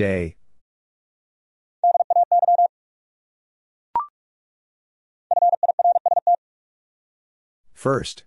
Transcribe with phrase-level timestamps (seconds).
[0.00, 0.34] Day.
[7.74, 8.24] First.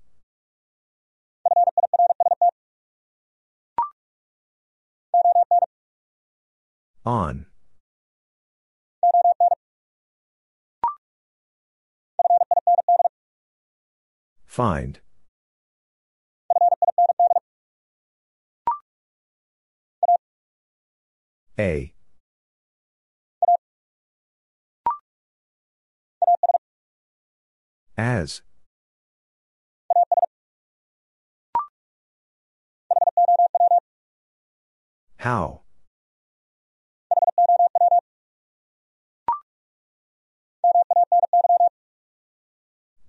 [7.04, 7.48] On.
[14.46, 15.00] Find.
[21.60, 21.94] A.
[27.96, 28.42] As.
[35.18, 35.62] How?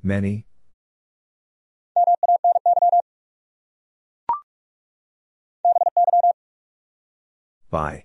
[0.03, 0.47] Many?
[7.71, 8.05] By.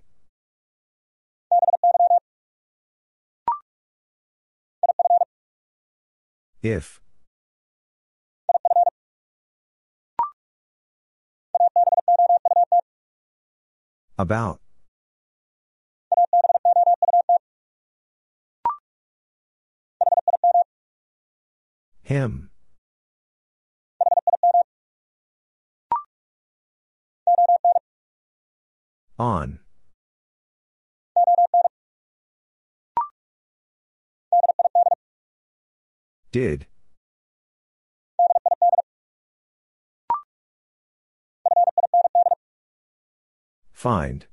[6.62, 7.00] If.
[14.18, 14.60] About.
[22.04, 22.50] Him.
[29.18, 29.60] On.
[36.32, 36.68] Did.
[43.72, 44.28] Find.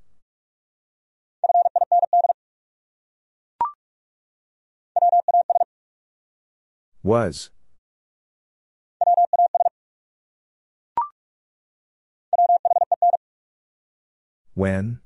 [7.02, 7.50] Was.
[14.55, 15.00] When?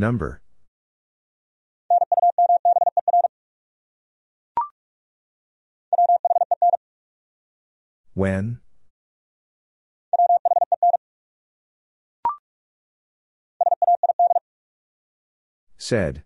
[0.00, 0.40] Number.
[8.14, 8.60] When?
[15.76, 16.22] Said.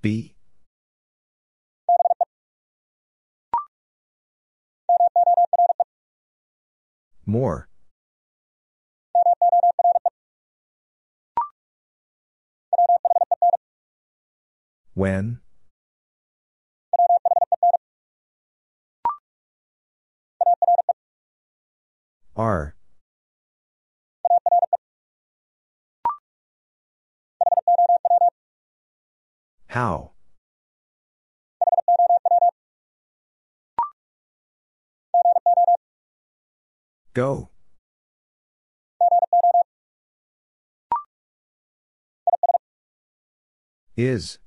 [0.00, 0.29] B.
[7.30, 7.68] More.
[14.94, 15.38] When?
[22.34, 22.74] Are.
[29.68, 30.10] How?
[37.20, 37.50] Go.
[43.94, 44.38] Is.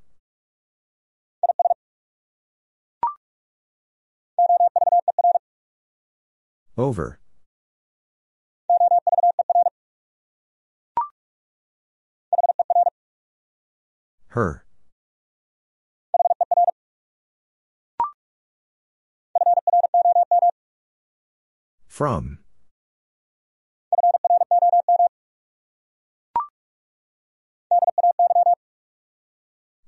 [6.76, 7.20] Over.
[14.30, 14.66] Her.
[21.88, 22.43] From.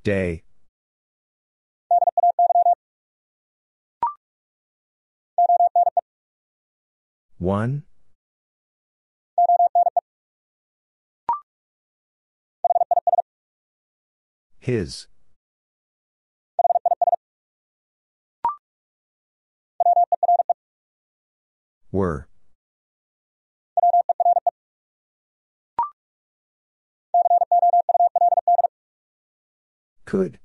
[0.05, 0.43] Day.
[7.39, 7.81] One?
[14.59, 15.07] His.
[21.91, 22.27] Were.
[30.05, 30.39] Could.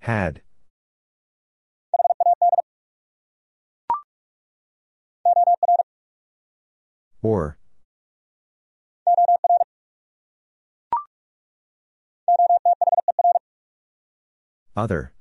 [0.00, 0.42] Had.
[7.22, 7.56] Or.
[14.76, 15.13] Other.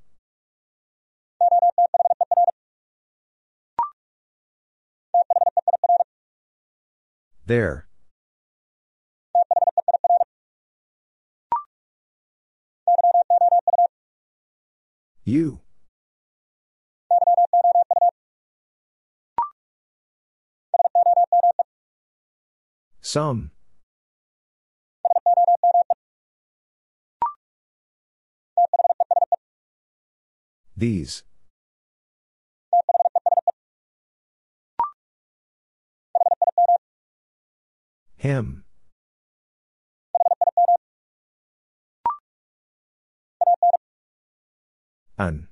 [7.46, 7.88] There.
[15.26, 15.60] You.
[23.02, 23.52] Some.
[30.76, 31.24] These.
[38.24, 38.64] Him.
[45.18, 45.50] An.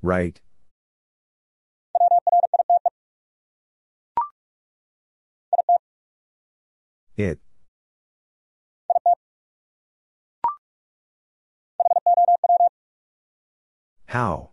[0.00, 0.40] Write.
[7.16, 7.40] It.
[14.06, 14.50] How?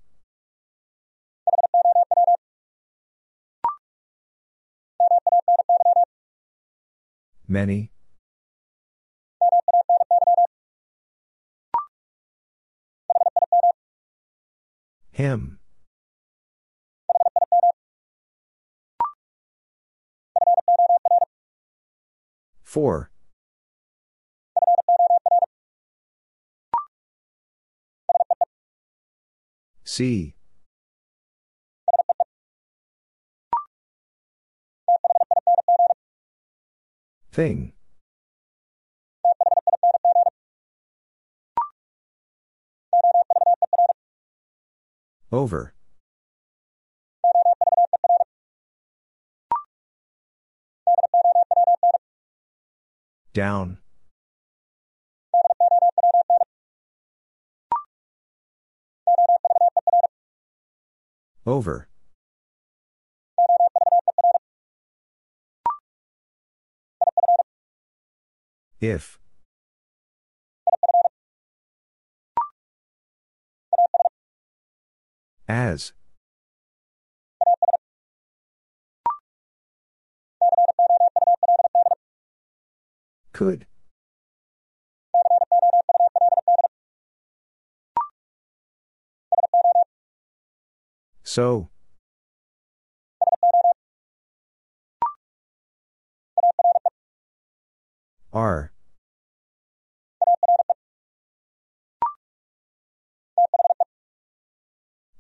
[7.47, 7.91] Many?
[15.11, 15.59] Him.
[22.63, 23.09] For.
[29.83, 30.36] See.
[37.37, 37.71] Thing.
[45.31, 45.75] Over.
[53.35, 53.77] Down.
[61.45, 61.87] Over.
[68.79, 69.17] If.
[75.47, 75.93] As.
[83.33, 83.65] Could.
[91.23, 91.69] So.
[98.37, 98.71] Are.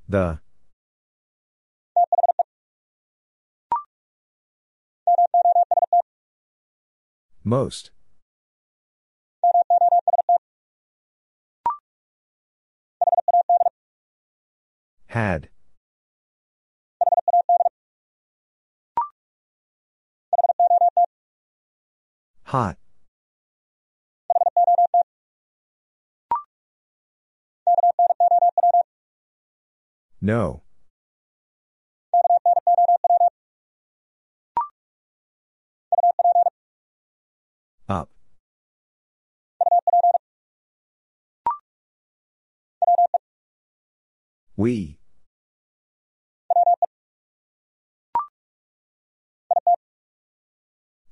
[0.07, 0.39] The.
[7.43, 7.89] Most.
[15.07, 15.49] Had.
[22.43, 22.77] Hot.
[30.27, 30.61] No.
[37.87, 38.09] Up.
[44.57, 44.99] We.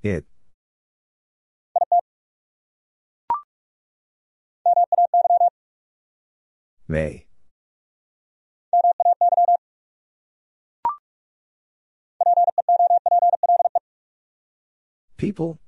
[0.03, 0.25] It.
[6.89, 7.25] May.
[15.17, 15.60] People?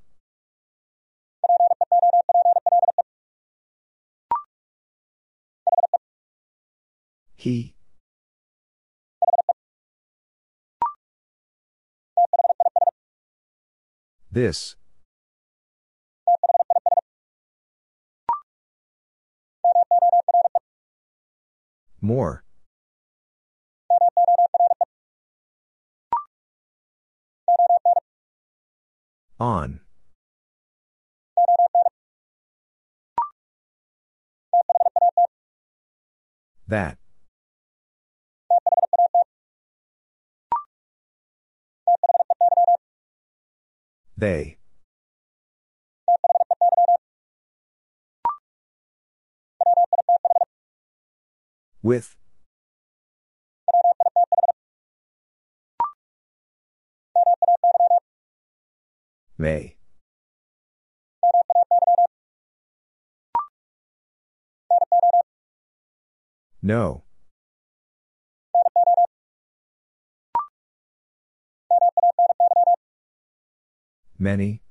[7.36, 7.76] He.
[14.32, 14.76] This.
[22.02, 22.44] More.
[29.40, 29.80] On.
[36.68, 36.98] That.
[44.18, 44.58] They.
[51.84, 52.16] With.
[59.38, 59.76] May.
[66.62, 67.04] No.
[74.18, 74.62] Many.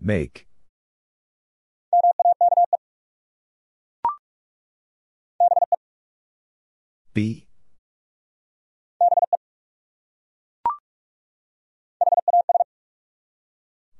[0.00, 0.46] Make.
[7.14, 7.46] Be.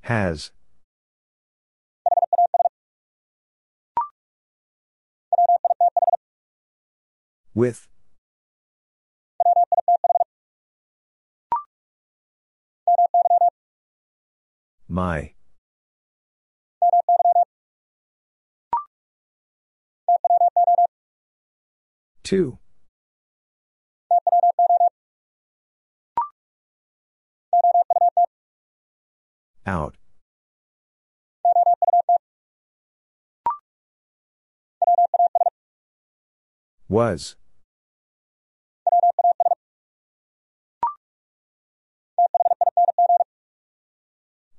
[0.01, 0.51] Has.
[7.55, 7.87] With.
[14.89, 15.35] My.
[22.25, 22.59] Two.
[29.67, 29.97] Out.
[36.89, 37.37] Was.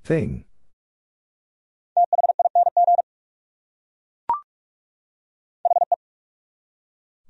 [0.02, 0.44] Thing.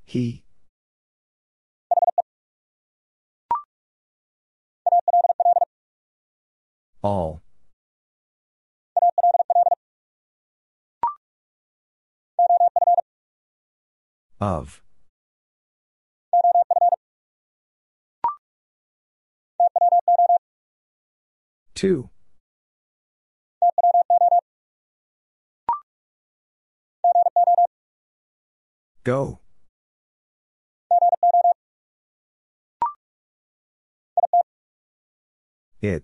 [0.05, 0.43] He.
[7.03, 7.41] All.
[14.39, 14.81] Of.
[21.73, 22.09] Two.
[29.03, 29.39] Go.
[35.81, 36.03] It.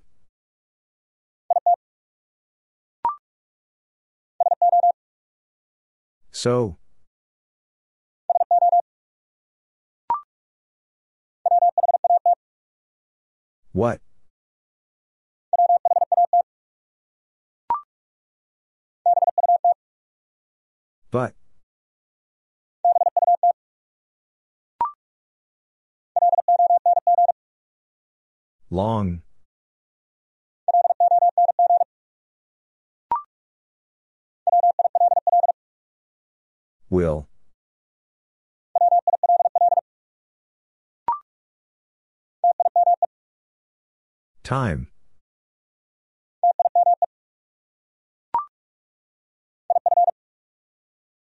[6.43, 6.75] So.
[13.71, 14.01] What?
[21.11, 21.33] But.
[28.69, 29.21] Long.
[36.93, 37.27] Will.
[44.43, 44.89] Time.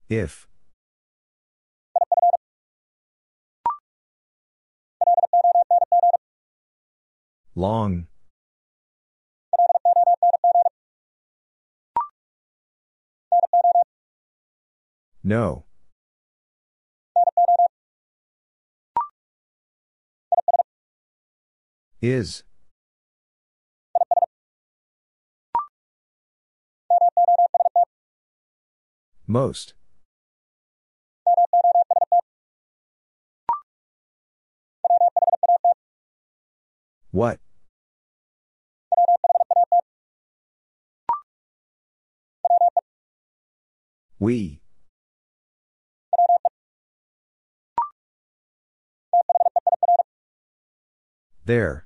[0.09, 0.47] If.
[7.53, 8.07] Long.
[15.23, 15.63] No.
[22.01, 22.43] Is.
[29.25, 29.73] Most.
[37.11, 37.39] What?
[44.19, 44.62] We.
[51.45, 51.85] There.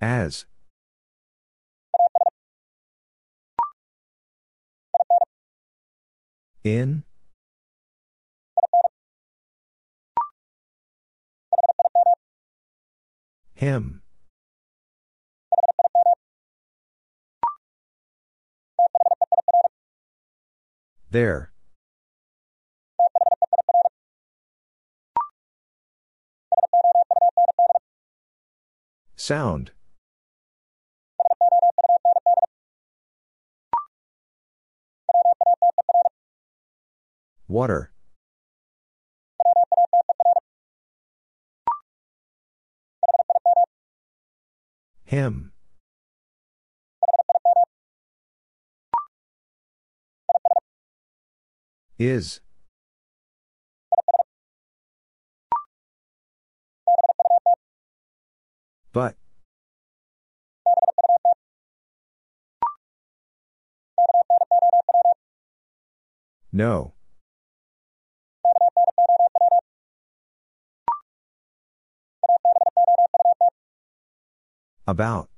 [0.00, 0.46] As.
[6.64, 7.04] In.
[13.54, 14.02] Him.
[21.10, 21.51] There.
[29.22, 29.70] Sound.
[37.46, 37.92] Water.
[45.04, 45.52] Him.
[51.96, 52.40] Is.
[58.92, 59.16] But.
[66.52, 66.92] No.
[74.86, 75.30] About.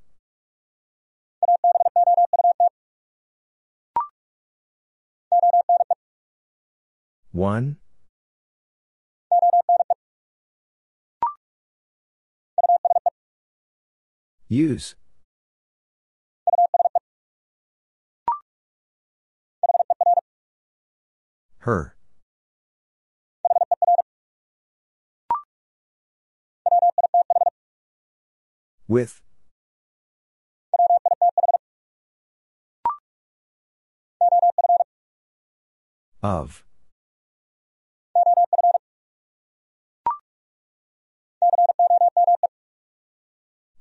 [7.31, 7.77] One.
[14.55, 14.95] Use.
[21.59, 21.97] Her.
[28.87, 29.21] With.
[36.23, 36.65] Of.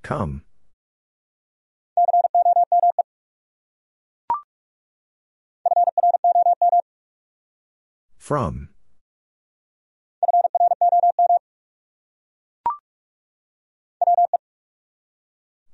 [0.02, 0.42] Come.
[8.24, 8.70] From.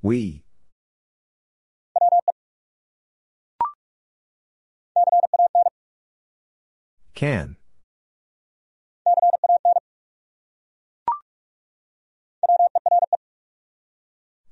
[0.02, 0.46] We.
[7.14, 7.58] Can.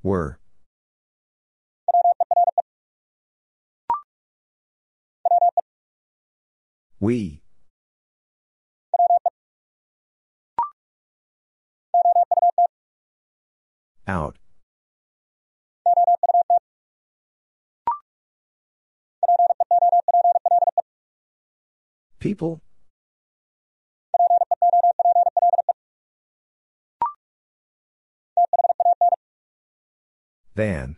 [0.03, 0.37] Were.
[6.99, 7.41] We.
[14.07, 14.37] Out.
[22.19, 22.61] People?
[30.55, 30.95] Van.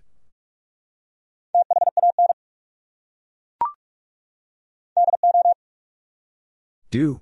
[6.92, 7.22] Do.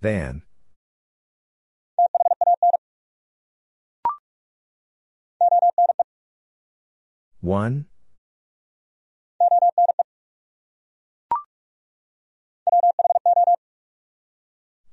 [0.00, 0.42] Van.
[7.40, 7.86] One.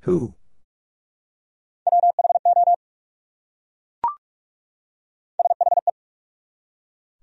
[0.01, 0.35] Who?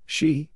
[0.07, 0.50] She?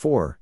[0.00, 0.38] For.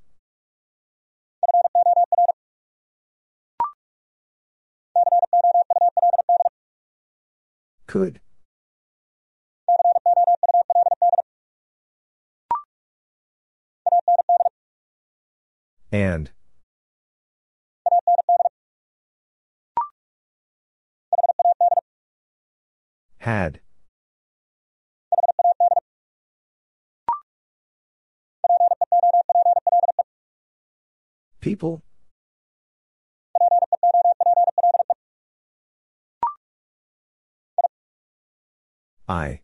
[7.88, 8.20] Could.
[15.90, 16.30] And.
[23.18, 23.58] Had.
[31.40, 31.83] People?
[39.09, 39.40] I.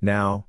[0.00, 0.46] Now.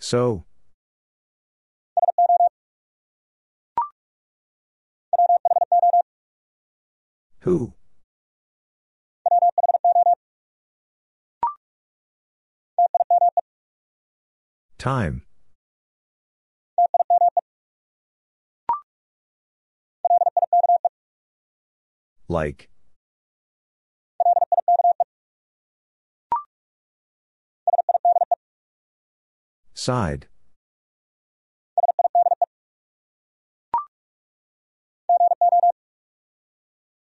[0.00, 0.44] So.
[7.40, 7.75] Who?
[14.78, 15.22] Time.
[22.28, 22.68] Like.
[29.74, 30.26] Side.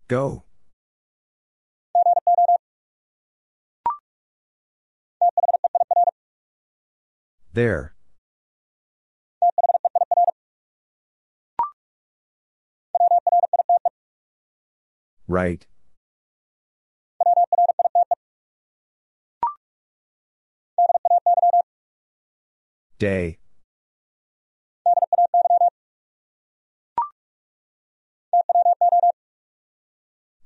[0.07, 0.44] Go.
[7.55, 7.93] There.
[15.25, 15.65] Write.
[22.99, 23.37] Day.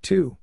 [0.04, 0.38] Two.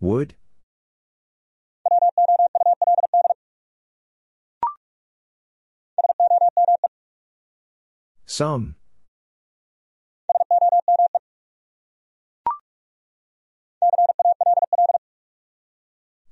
[0.00, 0.34] Would?
[8.24, 8.76] Some.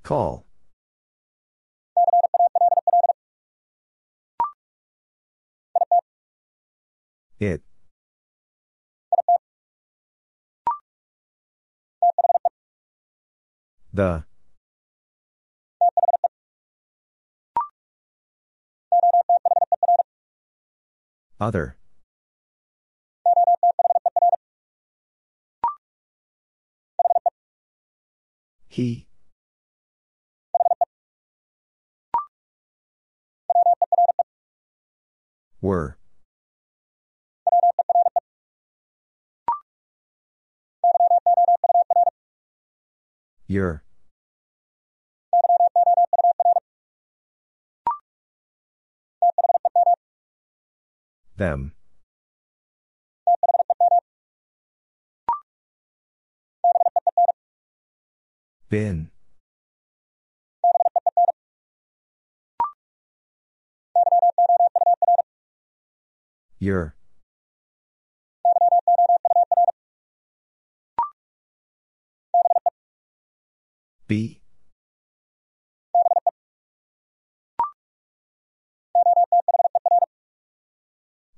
[0.03, 0.47] Call.
[7.39, 7.68] It.
[13.99, 14.23] The.
[21.41, 21.77] Other.
[28.69, 29.09] He.
[35.61, 35.99] Were.
[43.49, 43.83] Your.
[51.39, 51.73] Them.
[58.69, 59.11] Been.
[66.59, 66.97] Your.
[74.09, 74.38] Be.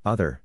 [0.04, 0.40] Other.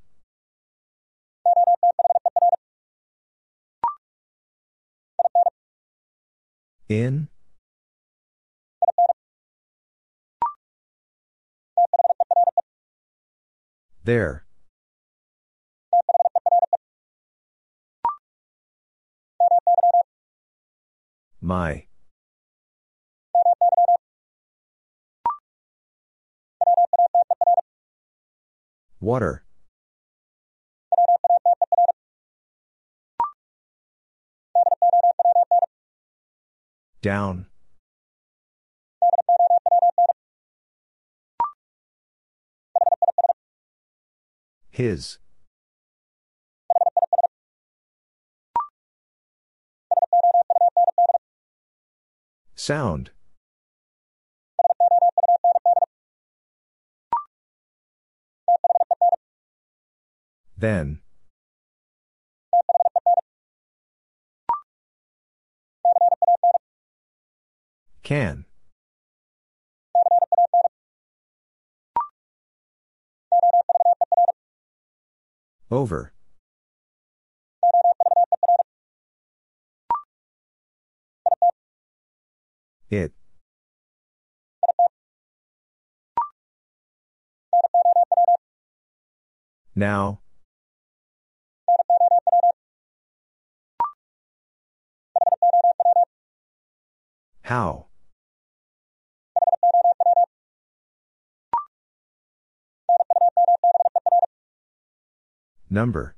[6.89, 7.29] In?
[14.03, 14.45] There.
[21.41, 21.85] My.
[28.99, 29.44] Water.
[37.05, 37.45] Down.
[44.71, 45.19] His.
[52.55, 53.11] Sound.
[60.57, 61.04] Then.
[68.05, 68.45] Can.
[75.71, 76.13] Over.
[82.91, 83.11] It.
[89.73, 90.19] Now.
[97.41, 97.87] How?
[105.75, 106.15] Number.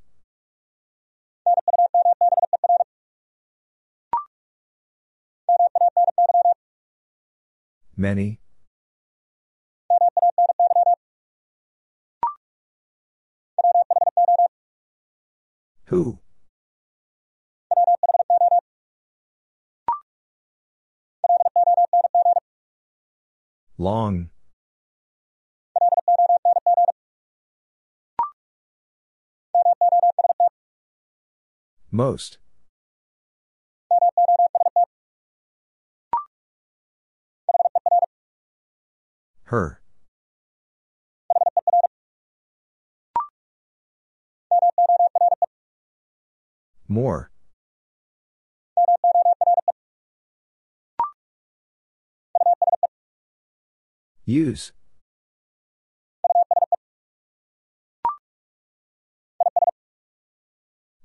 [7.96, 8.40] Many.
[15.86, 16.20] Who?
[23.80, 24.30] Long.
[31.92, 32.38] Most.
[39.44, 39.80] Her.
[46.90, 47.32] More.
[54.26, 54.74] Use.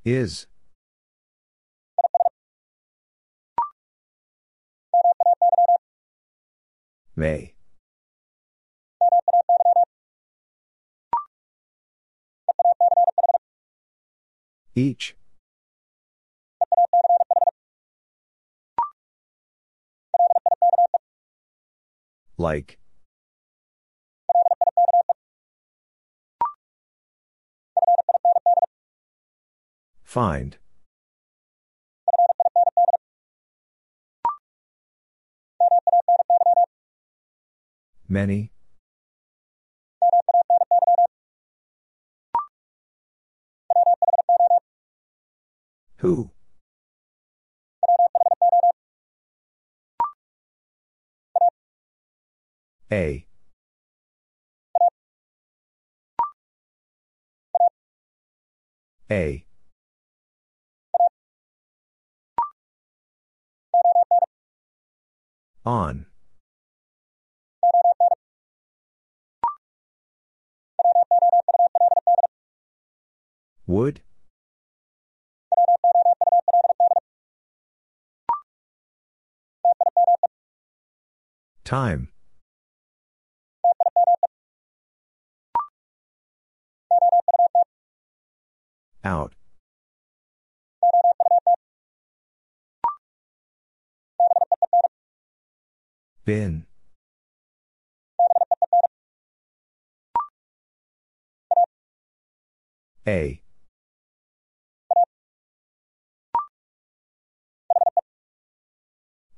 [0.04, 0.46] Is.
[7.22, 7.54] May.
[14.74, 15.14] Each.
[22.36, 22.80] Like.
[30.02, 30.58] Find.
[38.12, 38.52] Many.
[45.96, 46.30] Who?
[52.92, 53.26] A.
[59.10, 59.46] A.
[65.64, 66.11] On.
[73.72, 74.02] Would?
[81.64, 82.10] Time.
[89.02, 89.32] Out.
[96.26, 96.66] Been.
[103.06, 103.41] A.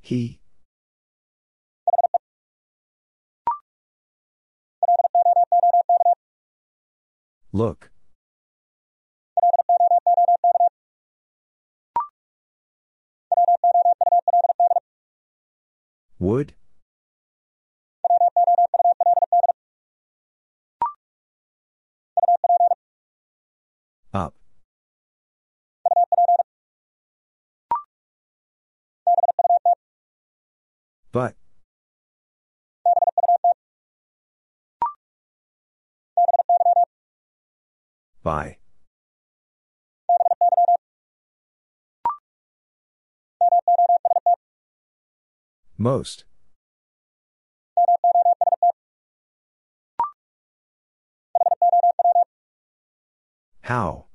[0.04, 0.38] He.
[7.52, 7.90] Look.
[16.18, 16.52] Would?
[31.14, 31.36] But.
[38.24, 38.56] By.
[45.78, 46.24] Most.
[53.60, 54.06] How?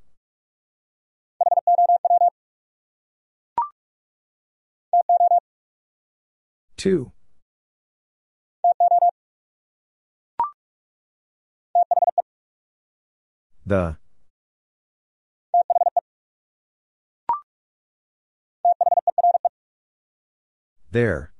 [6.79, 7.11] Two.
[13.65, 13.97] The.
[20.89, 21.33] There.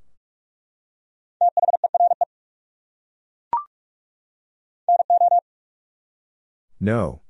[6.78, 7.22] No.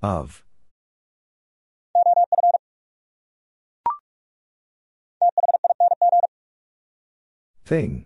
[0.00, 0.42] Of.
[7.72, 8.04] Thing.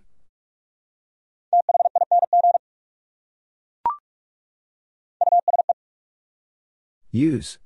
[7.11, 7.57] Use.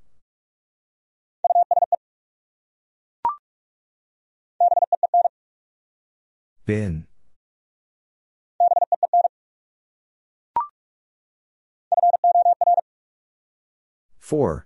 [6.65, 7.05] Been.
[14.17, 14.65] For.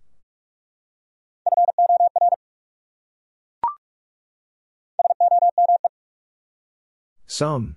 [7.36, 7.76] Some.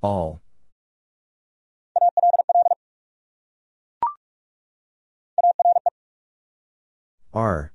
[0.00, 0.40] All.
[7.34, 7.72] Are.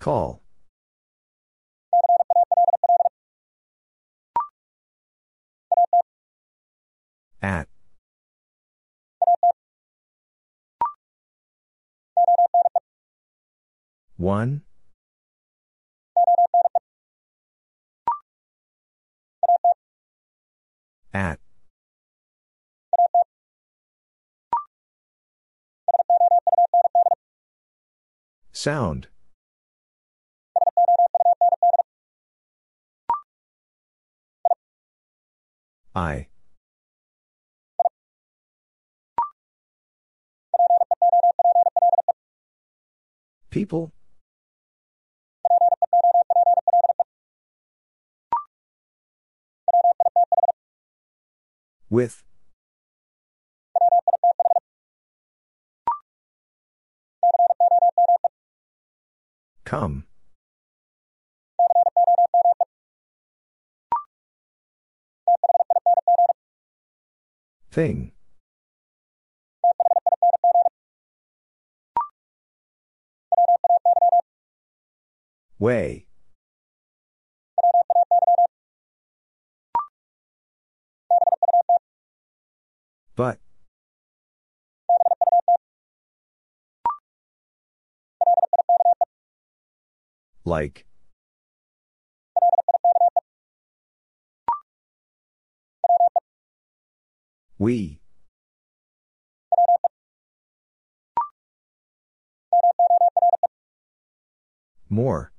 [0.00, 0.42] Call.
[7.46, 7.68] At.
[14.16, 14.62] One.
[21.14, 21.38] At.
[28.50, 29.06] Sound.
[35.94, 36.26] I.
[43.56, 43.90] People?
[51.88, 52.22] With?
[59.64, 60.04] Come.
[67.70, 68.12] Thing.
[75.58, 76.06] Way.
[83.16, 83.38] But.
[90.44, 90.84] Like.
[97.58, 98.00] We.
[104.90, 105.32] More.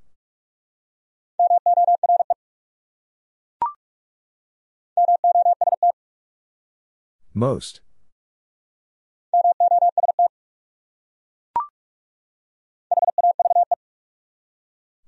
[7.38, 7.82] Most.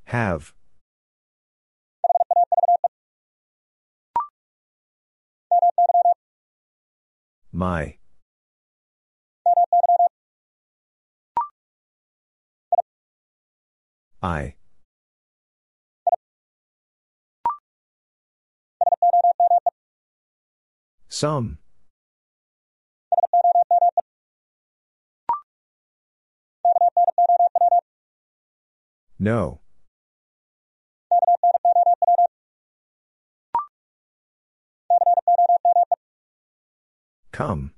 [0.03, 0.53] Have.
[7.51, 7.97] My.
[14.21, 14.53] I.
[21.07, 21.57] Some.
[29.21, 29.60] No.
[37.34, 37.73] Come.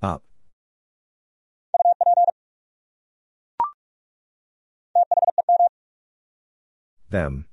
[0.00, 0.22] Up.
[7.10, 7.49] Them.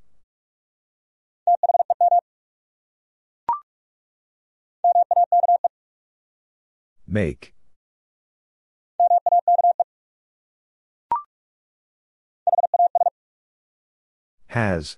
[7.18, 7.56] Make.
[14.50, 14.98] Has.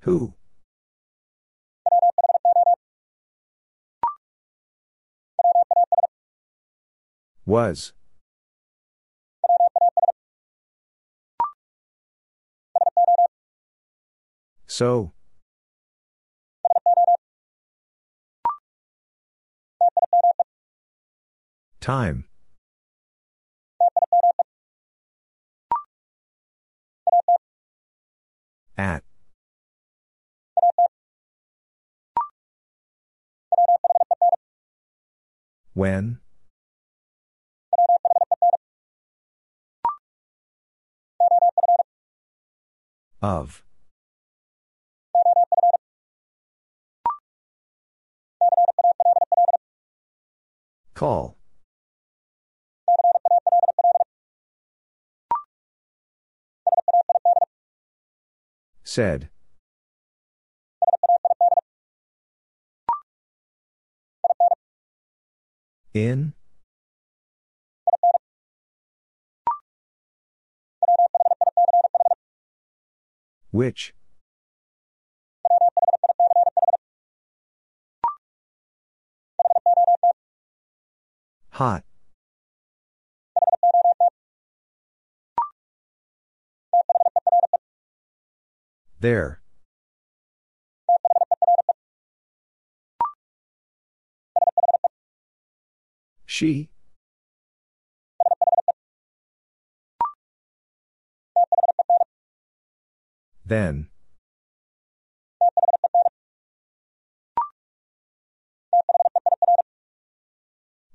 [0.00, 0.32] Who?
[7.44, 7.92] Was.
[14.82, 15.12] So.
[21.80, 22.24] Time.
[28.76, 29.04] At.
[35.74, 36.18] When?
[43.20, 43.62] Of.
[50.94, 51.36] Call.
[58.84, 59.30] Said.
[65.94, 66.34] In?
[73.50, 73.94] Which?
[81.52, 81.84] Hot.
[89.00, 89.42] There.
[96.24, 96.70] She?
[103.44, 103.91] Then.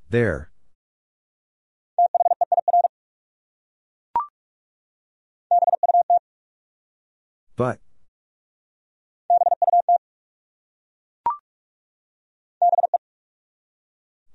[0.09, 0.51] There.
[7.57, 7.79] But.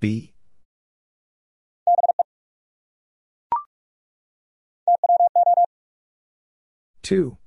[0.01, 0.35] Be.
[7.03, 7.39] Two.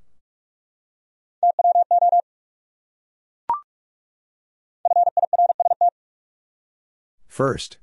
[7.27, 7.77] First.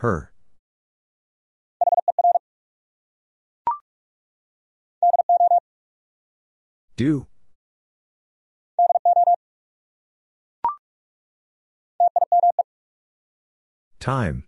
[0.00, 0.32] Her.
[6.96, 7.26] Do.
[13.98, 14.44] Time.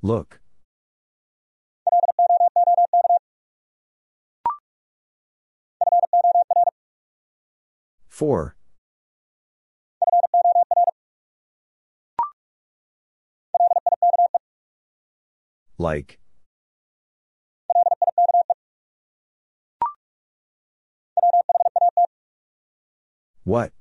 [0.00, 0.35] Look.
[8.16, 8.56] For.
[15.76, 16.18] Like.
[23.44, 23.72] What?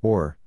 [0.00, 0.38] Or.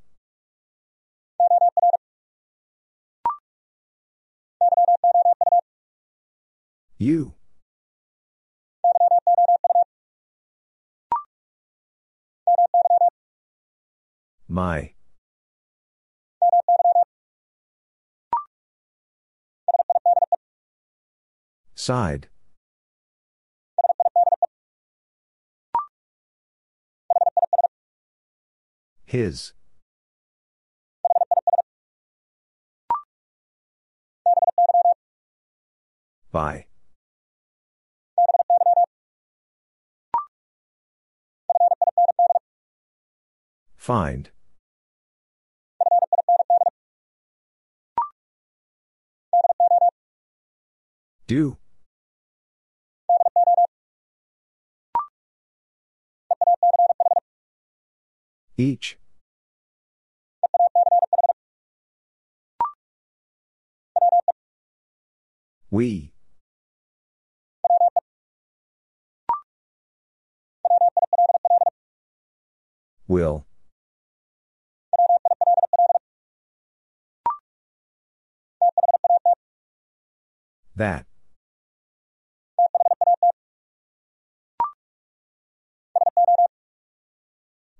[7.00, 7.34] You.
[14.48, 14.94] My.
[21.76, 22.30] Side.
[29.06, 29.54] His.
[36.32, 36.67] By.
[43.88, 44.30] Find.
[51.26, 51.56] Do.
[58.58, 58.98] Each.
[65.72, 66.12] We.
[73.08, 73.47] Will.
[80.78, 81.08] That.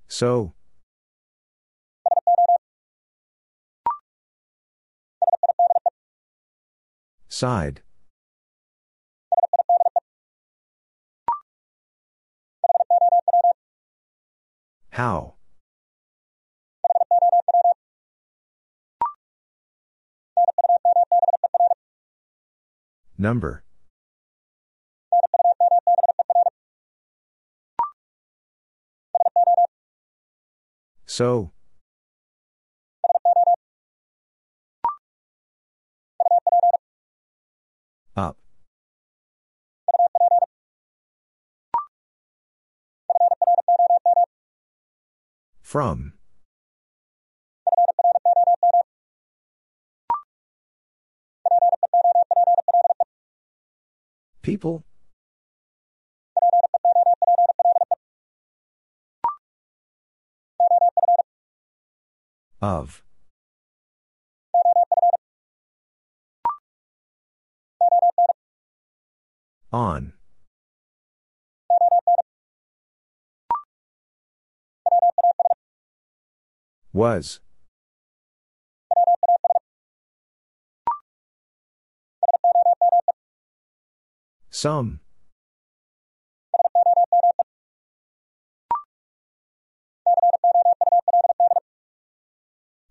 [0.08, 0.54] So.
[7.28, 7.82] Side.
[14.90, 15.37] How?
[23.18, 23.64] Number.
[31.06, 31.50] So.
[38.16, 38.36] Up.
[45.60, 46.17] From.
[54.48, 54.82] People?
[62.62, 63.02] Of.
[69.70, 70.14] On.
[76.94, 77.40] Was.
[84.60, 84.98] Some.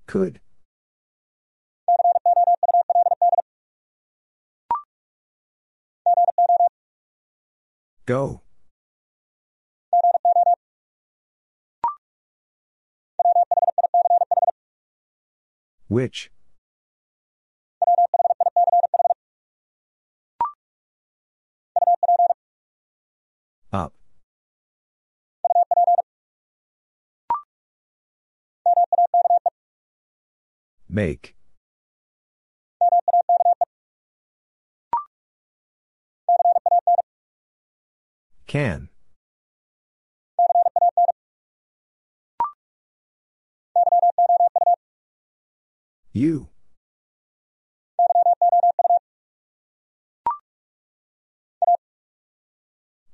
[0.05, 0.39] Could.
[8.05, 8.43] Go.
[15.89, 16.31] Which?
[30.89, 31.35] Make.
[38.47, 38.89] Can.
[46.13, 46.47] You.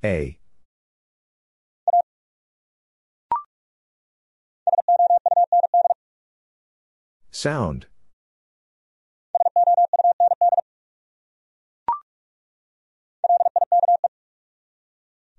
[0.04, 0.38] A.
[7.44, 7.88] Sound.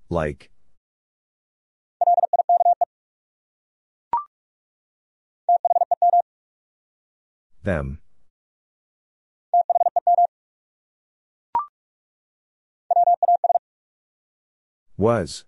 [0.07, 0.51] Like.
[7.63, 7.97] Them.
[14.95, 15.45] Was.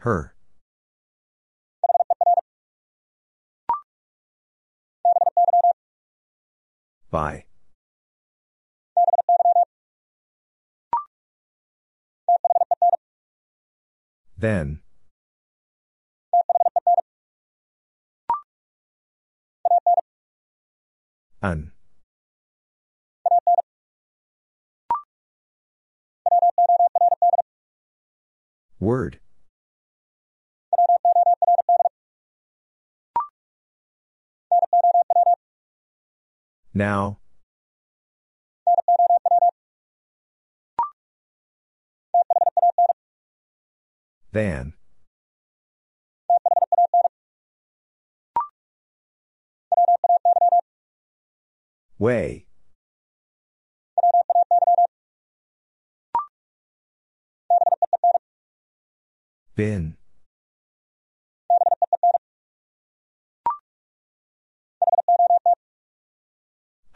[0.00, 0.34] Her.
[7.10, 7.44] By.
[14.38, 14.80] Then.
[21.42, 21.72] An.
[28.78, 29.20] Word.
[36.72, 37.18] Now.
[44.32, 44.74] Than.
[51.98, 52.46] Way.
[59.56, 59.99] Been.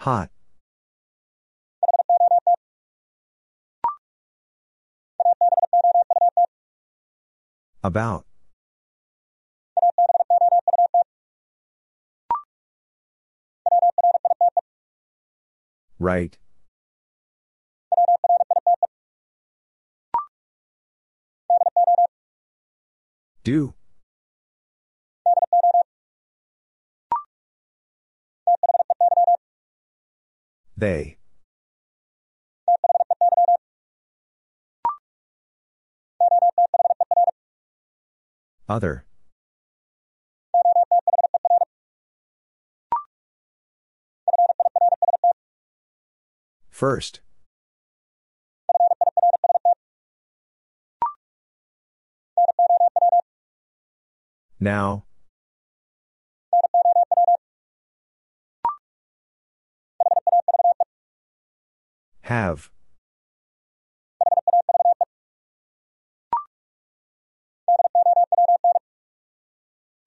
[0.04, 0.28] Hot.
[7.82, 8.26] About.
[15.98, 16.36] Write.
[23.42, 23.72] Do.
[30.84, 31.16] They.
[38.68, 39.06] Other.
[46.68, 47.20] First.
[54.60, 55.04] Now.
[62.24, 62.70] Have.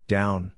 [0.07, 0.53] Down.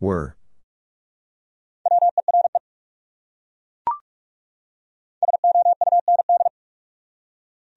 [0.00, 0.36] Were.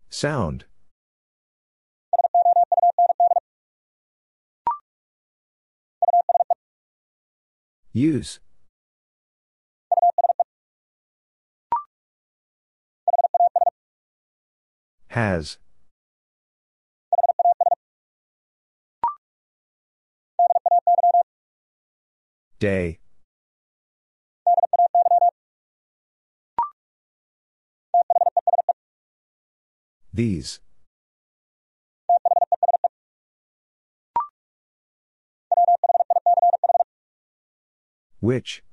[0.09, 0.63] Sound.
[7.97, 8.39] Use.
[15.07, 15.57] Has.
[22.59, 22.99] Day.
[30.13, 30.59] These.
[38.19, 38.63] Which?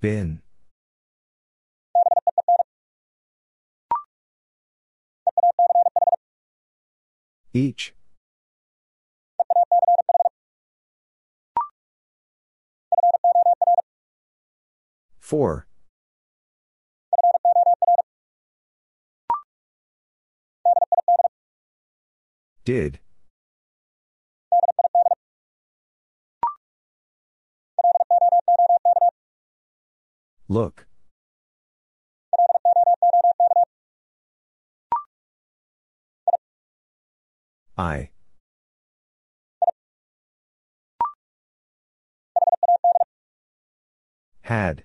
[0.00, 0.42] Been.
[7.54, 7.94] Each.
[15.20, 15.66] For.
[22.64, 22.98] Did.
[30.48, 30.86] Look.
[37.76, 38.10] I.
[44.42, 44.84] Had.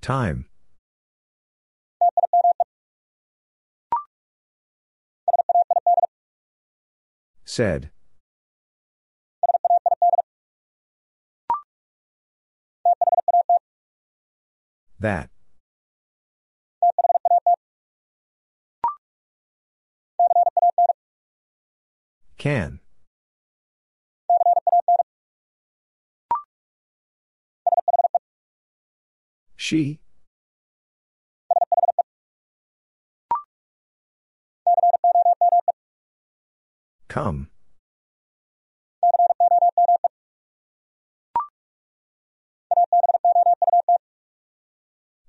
[0.00, 0.47] Time.
[7.58, 7.90] Said.
[15.00, 15.30] That.
[22.36, 22.78] Can.
[29.56, 29.98] She.
[37.08, 37.48] Come.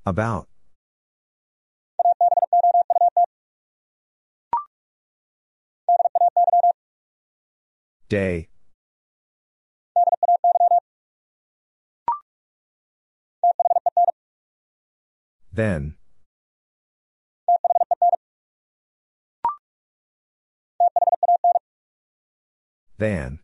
[0.05, 0.47] About.
[8.09, 8.49] Day.
[15.53, 15.98] Then.
[22.99, 23.39] Than.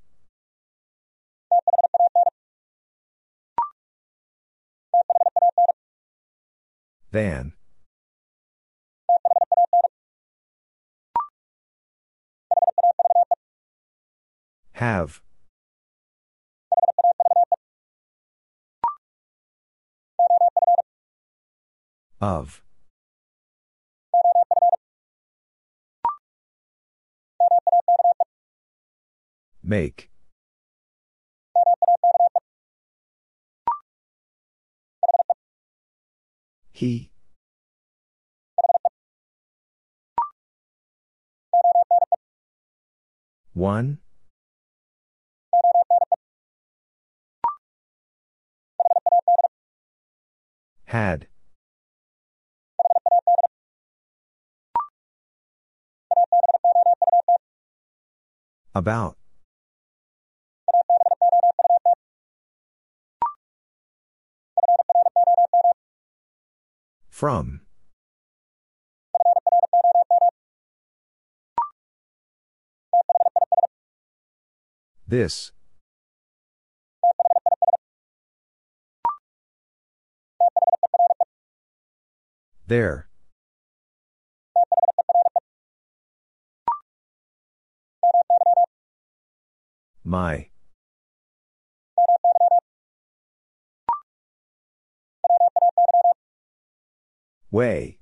[7.11, 7.53] Than.
[14.73, 15.21] Have.
[22.19, 22.64] Of.
[29.67, 30.11] Make.
[36.71, 37.09] He.
[43.53, 43.97] One.
[50.85, 51.27] Had.
[58.75, 59.17] About.
[67.15, 67.61] From.
[75.07, 75.53] This.
[82.67, 83.07] There.
[90.03, 90.49] My.
[97.55, 97.99] Way.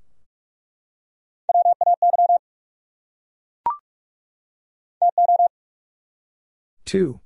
[6.84, 7.20] Two.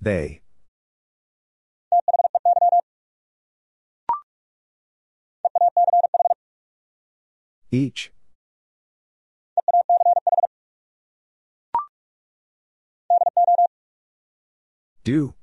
[0.00, 0.42] They.
[7.72, 8.12] Each.
[15.04, 15.34] Do.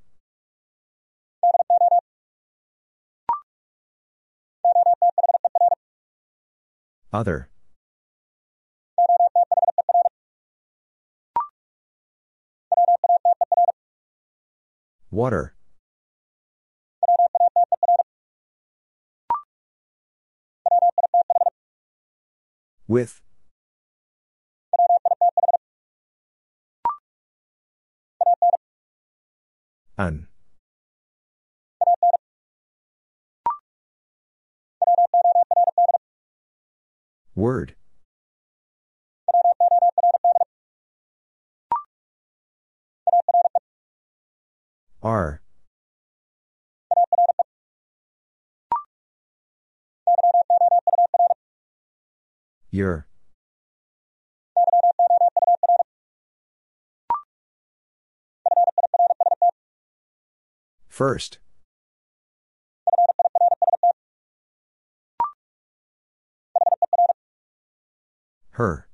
[7.12, 7.50] Other.
[15.12, 15.56] Water.
[22.88, 23.22] With.
[30.00, 30.30] An.
[37.36, 37.76] Word.
[45.04, 45.42] Are.
[52.72, 53.09] Your.
[61.00, 61.40] First.
[68.50, 68.90] Her.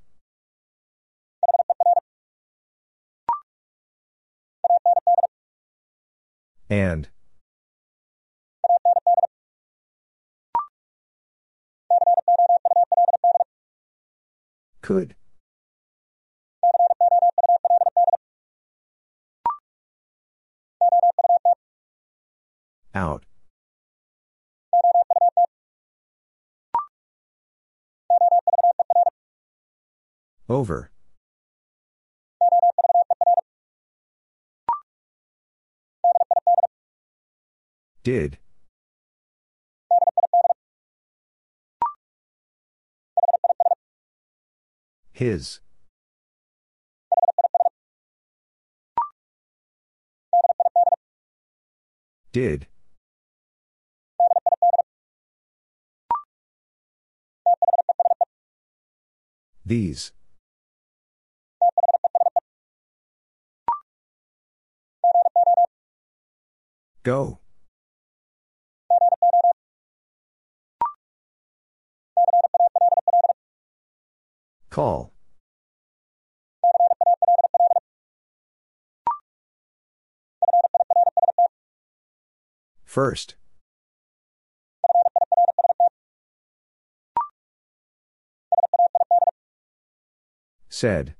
[6.69, 7.09] And.
[14.83, 15.15] Could.
[22.95, 23.25] Out.
[30.47, 30.91] Over.
[38.01, 38.37] Did.
[45.11, 45.59] His.
[52.31, 52.67] Did.
[59.65, 60.11] These.
[67.01, 67.39] Go.
[74.69, 75.11] Call.
[82.83, 83.35] First.
[90.75, 91.15] Said.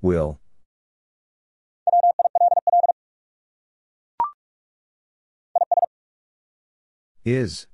[0.00, 0.40] Will.
[7.26, 7.66] Is.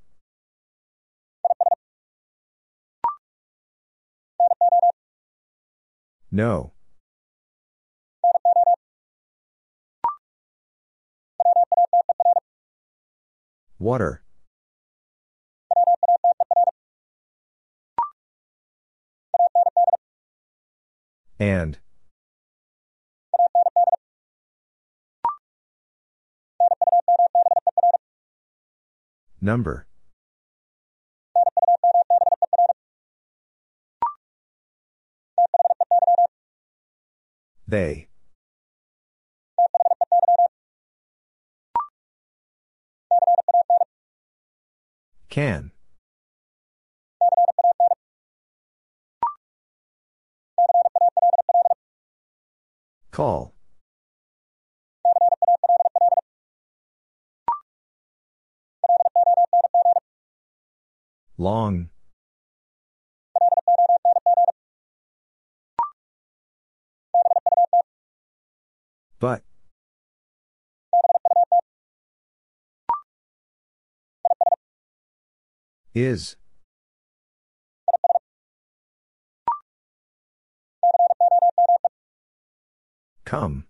[6.32, 6.72] No.
[13.78, 14.24] Water.
[21.41, 21.78] And.
[29.41, 29.86] Number.
[37.66, 38.09] They.
[45.30, 45.72] Can.
[53.21, 53.53] Call.
[61.37, 61.91] Long.
[69.18, 69.43] But.
[75.93, 76.37] Is.
[83.31, 83.64] Come.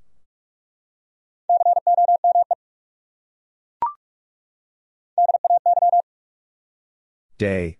[7.37, 7.77] Day.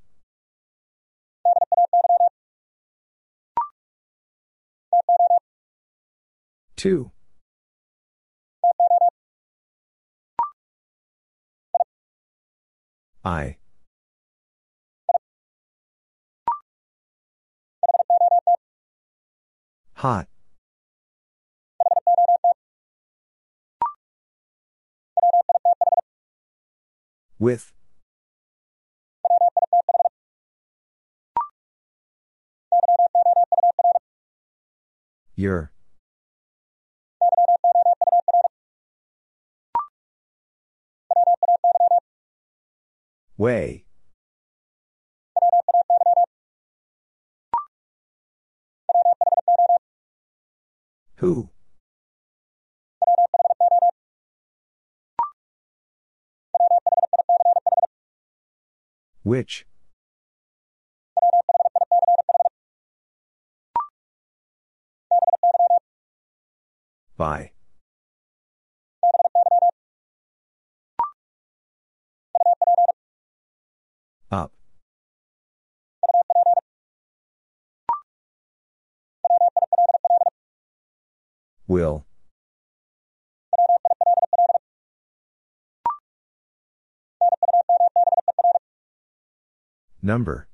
[6.77, 7.13] Two.
[13.25, 13.57] I.
[19.95, 20.30] Hot.
[27.41, 27.73] With.
[35.35, 35.73] Your.
[43.39, 43.87] Way.
[51.17, 51.49] Who?
[59.31, 59.65] Which?
[67.17, 67.53] By.
[74.33, 74.53] Up.
[81.69, 82.05] Will.
[90.03, 90.47] Number.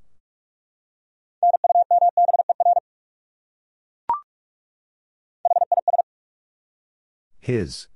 [7.41, 7.87] His.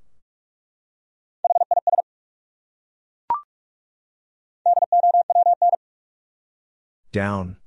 [7.11, 7.57] Down.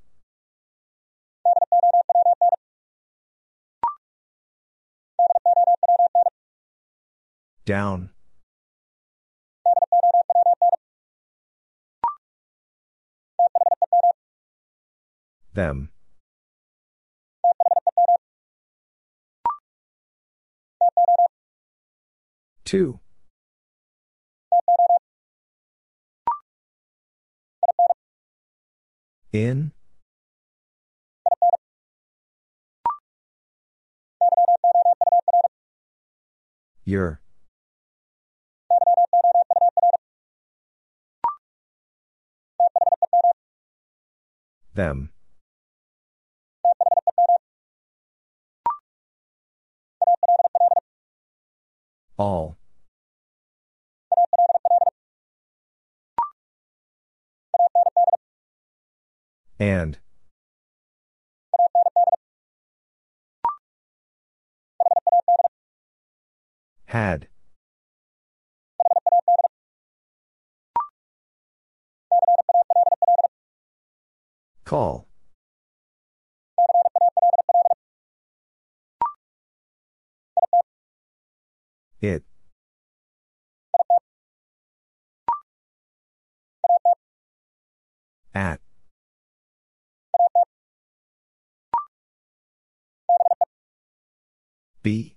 [7.67, 8.14] Down.
[15.55, 15.91] Them.
[22.65, 22.99] Two.
[29.33, 29.71] In?
[36.85, 37.21] Your.
[44.75, 45.14] Them.
[52.17, 52.57] All.
[59.59, 59.99] And.
[66.87, 67.29] Had.
[74.65, 75.09] Call.
[82.05, 82.23] It.
[88.35, 88.61] At.
[94.83, 95.17] Be.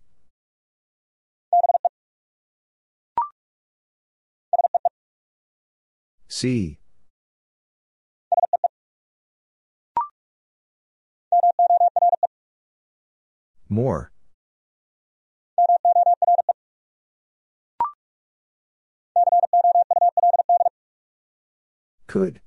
[6.30, 6.80] See.
[13.68, 14.12] More.
[22.18, 22.42] Could.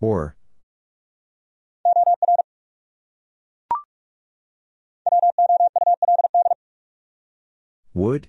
[0.00, 0.36] Or.
[7.94, 8.28] Would?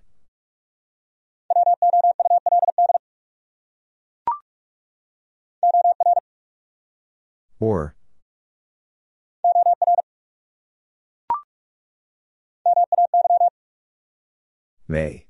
[7.59, 7.94] Or.
[14.87, 15.25] May.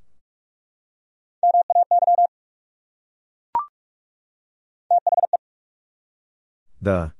[6.81, 7.13] The.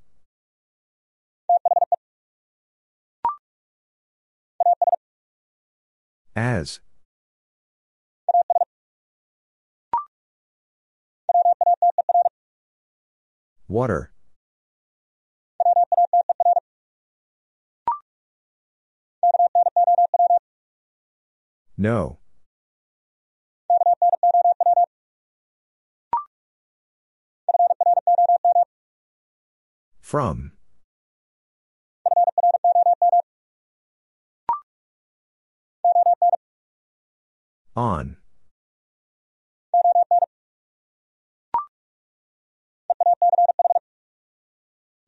[6.36, 6.82] As.
[13.68, 14.12] Water.
[21.78, 22.20] No.
[30.16, 30.54] From.
[37.76, 38.16] On.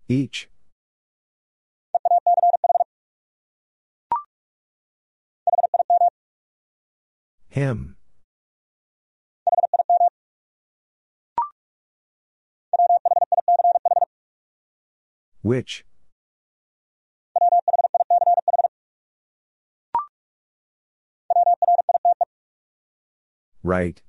[0.10, 0.50] Each.
[7.48, 7.97] Him.
[15.48, 15.86] Which?
[23.64, 24.02] Write.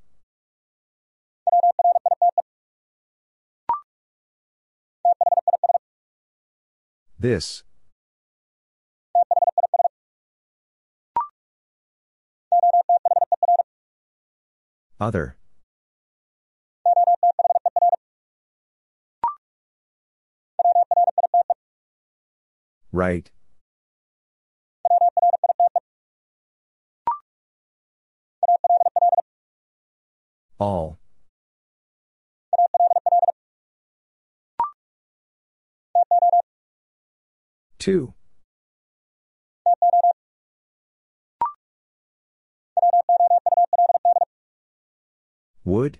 [7.21, 7.63] This.
[14.99, 15.38] Other.
[22.93, 23.31] Write.
[30.59, 30.99] All.
[37.79, 38.15] Two.
[45.65, 45.99] Would?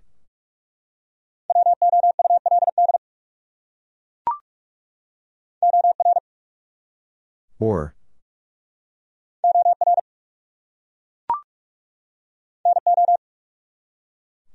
[7.61, 7.95] Or.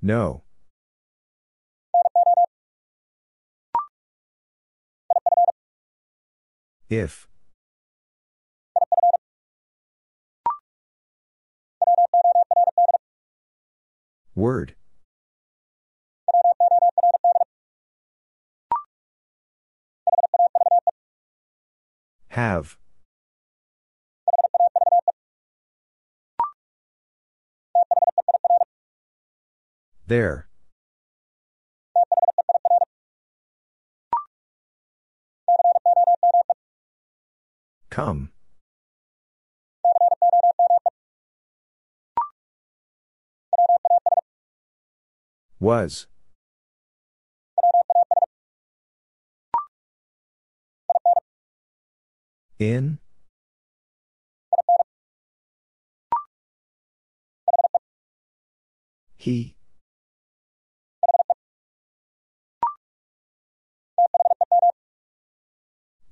[0.02, 0.44] No.
[6.90, 7.28] If.
[14.36, 14.76] Word.
[22.30, 22.78] Have.
[30.14, 30.48] There.
[37.90, 38.30] Come.
[45.60, 46.06] Was.
[52.60, 53.00] In?
[59.18, 59.56] He.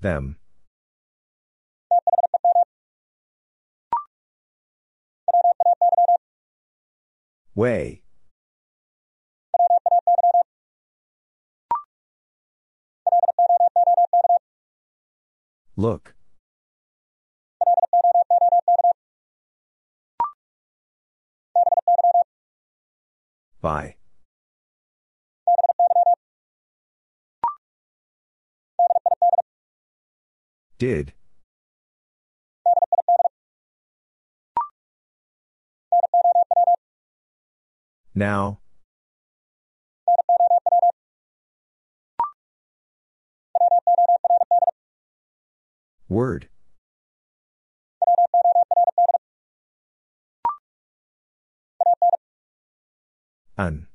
[0.01, 0.37] Them.
[7.53, 8.01] Way.
[15.75, 16.15] Look.
[23.61, 23.95] By.
[30.81, 31.13] Did.
[38.15, 38.61] Now.
[46.09, 46.49] Word.
[53.55, 53.85] An.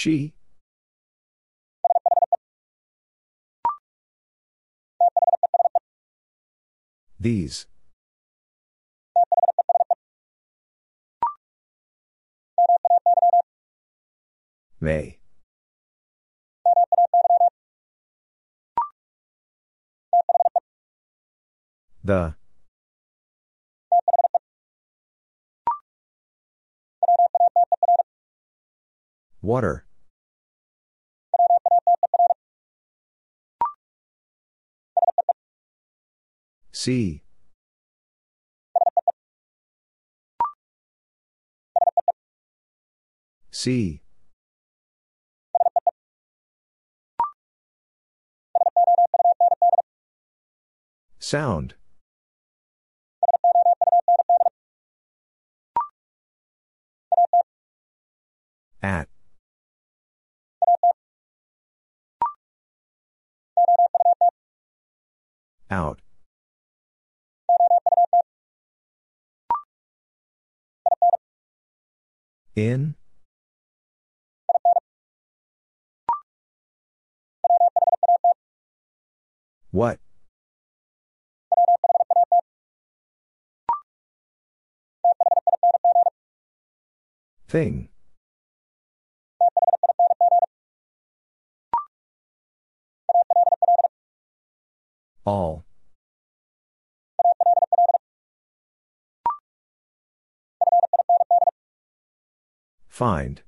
[0.00, 0.32] She.
[7.18, 7.66] These.
[14.80, 15.18] May.
[22.02, 22.36] The.
[29.42, 29.84] Water.
[36.80, 37.22] See.
[43.50, 44.00] C.
[51.18, 51.74] Sound.
[58.82, 59.10] At.
[65.70, 66.00] Out.
[72.56, 72.94] In?
[79.70, 80.00] What?
[87.48, 87.88] Thing.
[95.24, 95.64] All.
[103.00, 103.40] Find.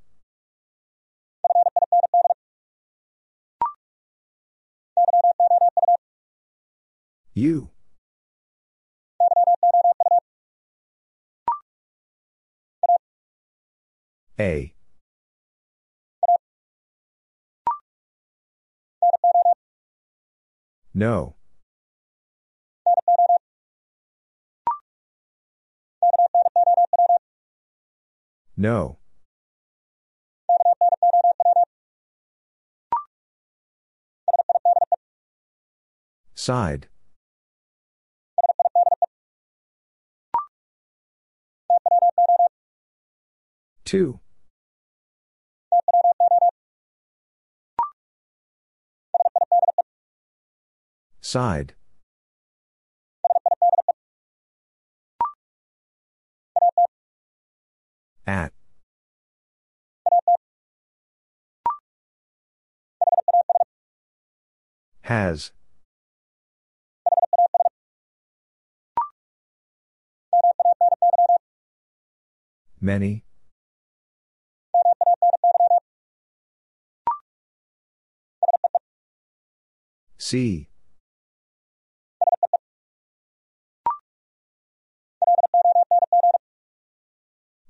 [7.34, 7.68] You.
[14.40, 14.72] A.
[20.94, 21.36] No.
[28.56, 29.01] No.
[36.42, 36.88] Side.
[43.84, 44.18] Two.
[51.20, 51.74] Side.
[58.26, 58.52] At.
[65.02, 65.52] Has.
[72.84, 73.22] Many.
[80.18, 80.68] See.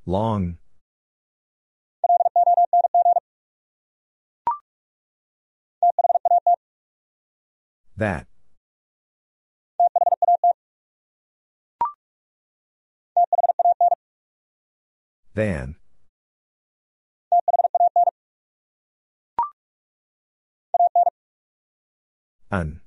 [0.06, 0.56] Long.
[7.98, 8.31] That.
[15.34, 15.76] Than.
[22.50, 22.82] Un.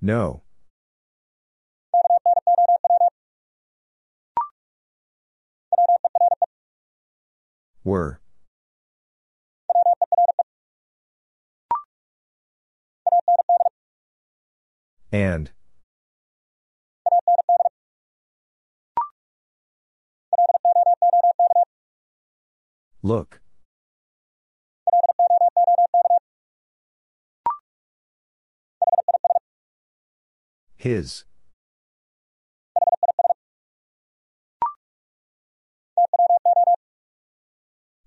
[0.00, 0.42] No.
[7.84, 8.20] Were.
[15.14, 15.52] And.
[23.00, 23.40] Look.
[30.76, 31.24] His.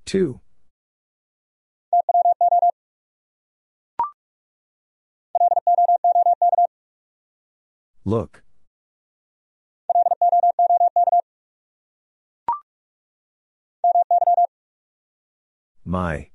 [0.03, 0.41] Two.
[8.07, 8.41] Look.
[15.83, 16.29] My.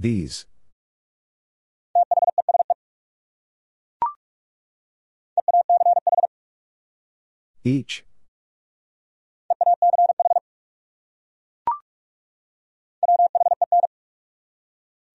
[0.00, 0.46] These.
[7.62, 8.04] Each.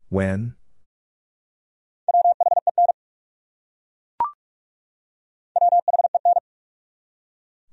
[0.09, 0.55] When?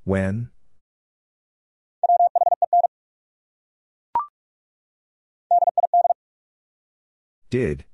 [0.05, 0.51] When?
[7.51, 7.85] Did.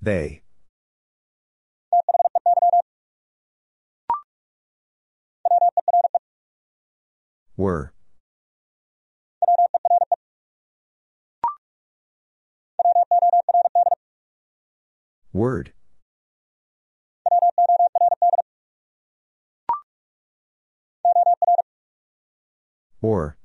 [0.00, 0.41] They.
[7.56, 7.92] Were.
[15.32, 15.72] Word.
[23.02, 23.36] Or.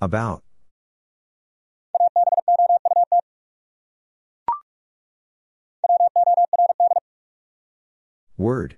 [0.00, 0.42] About.
[8.42, 8.76] Word.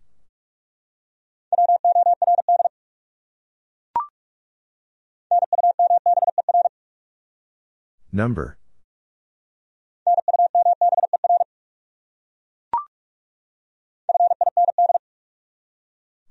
[8.12, 8.59] Number.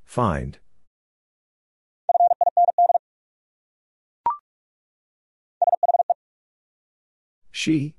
[0.05, 0.59] Find.
[7.51, 7.95] She.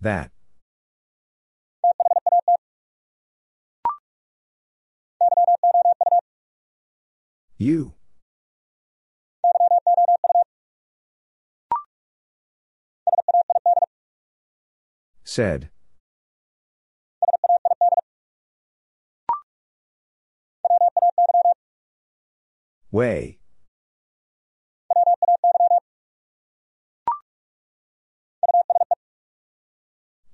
[0.00, 0.30] That.
[7.56, 7.94] You.
[15.24, 15.70] Said.
[22.90, 23.37] Way.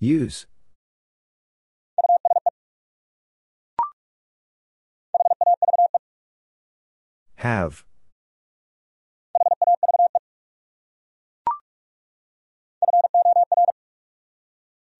[0.04, 0.44] Use.
[7.36, 7.84] Have.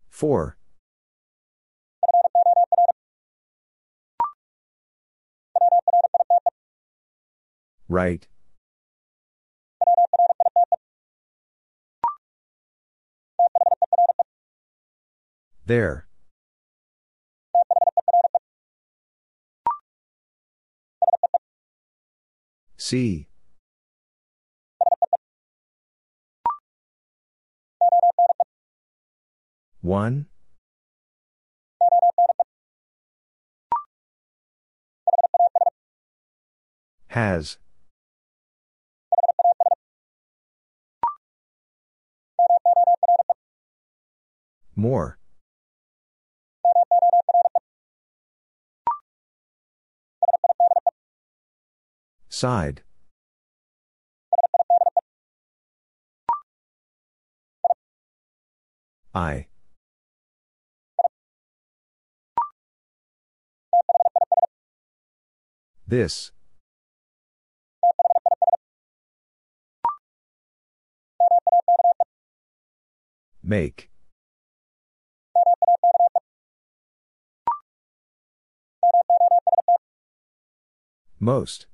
[0.09, 0.57] For.
[7.89, 8.27] Write.
[15.67, 16.07] There.
[22.77, 23.29] See.
[29.81, 30.27] One.
[37.09, 37.59] Has.
[44.77, 45.19] More.
[52.35, 52.83] Side.
[59.15, 59.47] I.
[65.87, 66.33] This.
[73.45, 73.91] Make.
[81.21, 81.67] Most.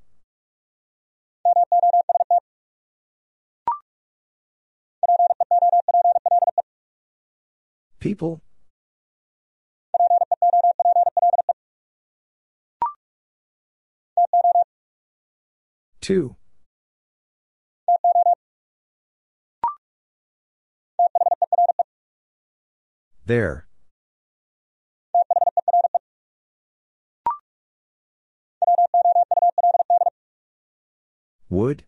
[8.01, 8.41] People?
[16.01, 16.37] Two.
[23.27, 23.67] There.
[31.51, 31.85] Would?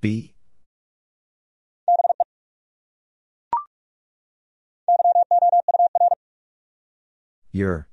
[0.00, 0.34] Be?
[7.52, 7.88] Your.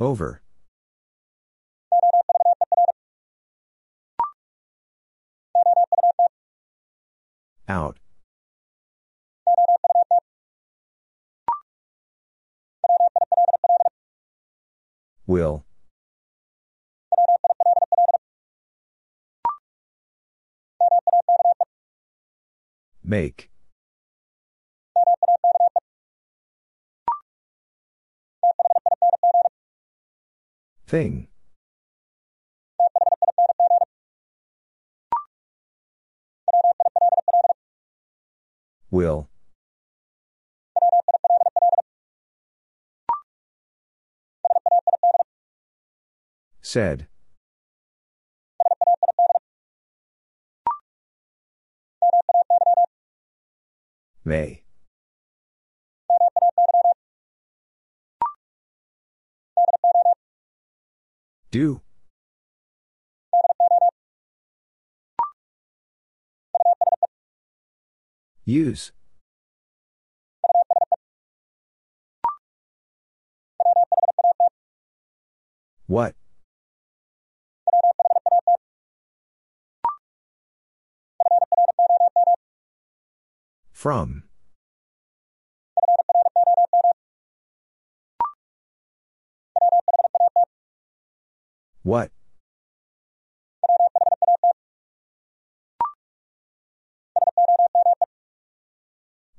[0.00, 0.42] Over.
[7.68, 7.98] Out.
[15.26, 15.64] Will.
[23.02, 23.50] Make.
[30.86, 31.28] Thing.
[38.90, 39.28] Will.
[46.74, 47.06] Said.
[54.24, 54.64] May.
[61.52, 61.80] Do.
[68.44, 68.90] Use.
[75.86, 76.16] What?
[83.84, 84.22] From.
[91.82, 92.10] What?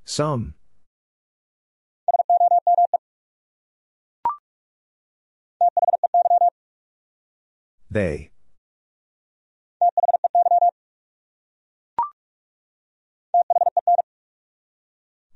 [0.03, 0.53] Some.
[7.89, 8.29] They.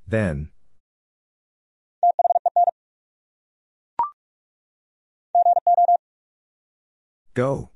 [0.10, 0.50] Then.
[7.36, 7.70] Go.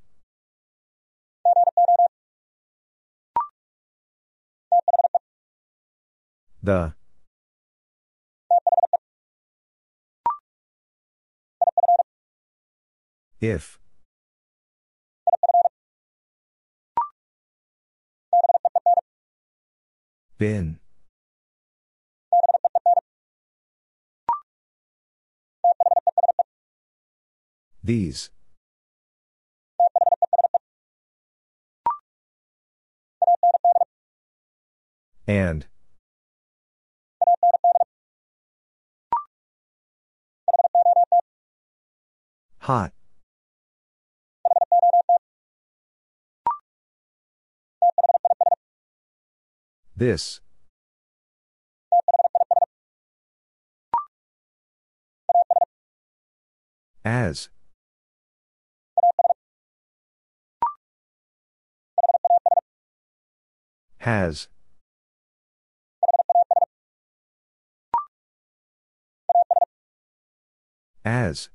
[6.64, 6.96] The.
[13.40, 13.78] If.
[20.40, 20.80] Been.
[27.84, 28.30] These.
[35.28, 35.66] And.
[42.60, 42.94] Hot.
[49.98, 50.40] This.
[57.04, 57.50] As.
[64.04, 64.50] Has.
[71.06, 71.48] As.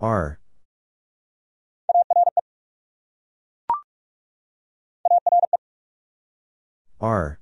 [0.00, 0.40] Are.
[7.00, 7.38] Are.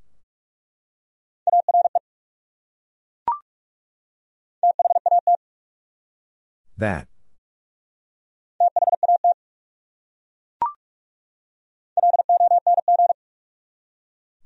[6.76, 7.08] That.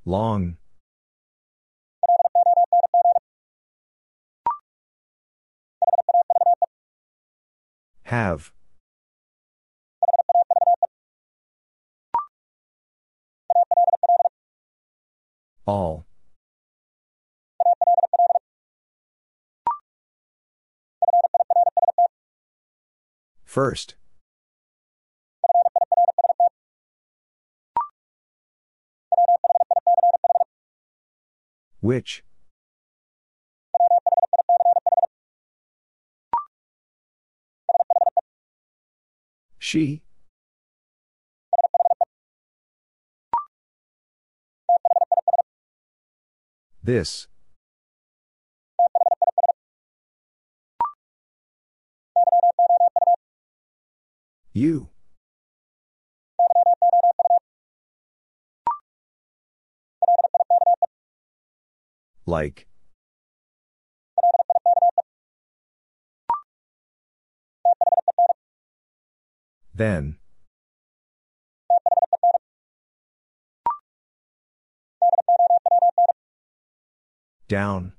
[0.05, 0.57] Long.
[8.05, 8.53] Have.
[15.67, 16.05] All.
[23.45, 23.95] First.
[31.83, 32.23] Which?
[39.59, 40.03] She?
[46.85, 47.27] This.
[54.53, 54.92] You.
[62.27, 62.67] Like.
[69.75, 70.19] Then.
[77.49, 77.93] Down.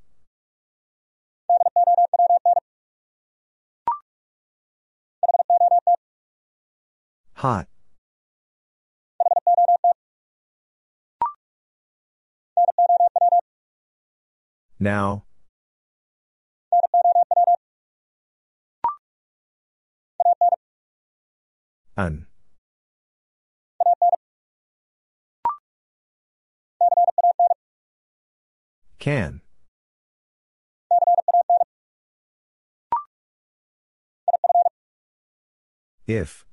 [7.36, 7.68] Hot.
[14.84, 15.24] Now.
[21.96, 22.28] An.
[29.00, 29.40] Can.
[36.06, 36.46] If.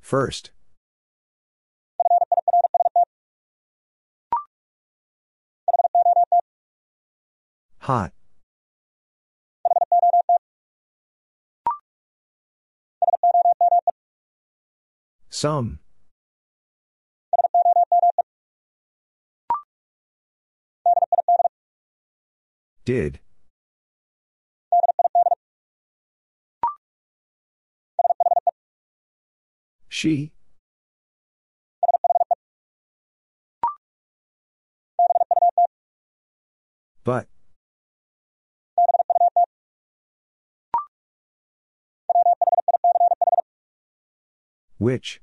[0.00, 0.52] First.
[7.82, 8.12] Hot.
[15.30, 15.80] Some.
[22.84, 23.18] Did.
[29.88, 30.30] She?
[37.02, 37.26] But.
[44.82, 45.20] Which?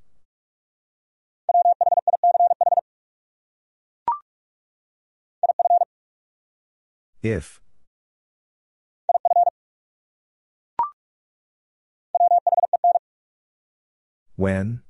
[7.22, 7.60] If.
[14.38, 14.81] When?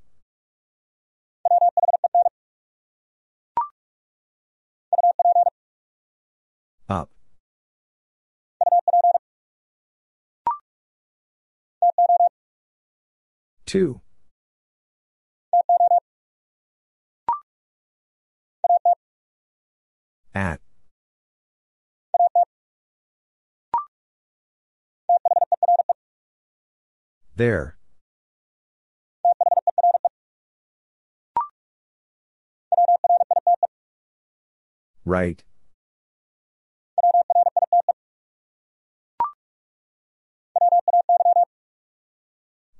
[6.87, 7.09] Up.
[13.65, 14.01] Two.
[20.39, 20.61] At.
[27.35, 27.75] There.
[35.03, 35.43] Write.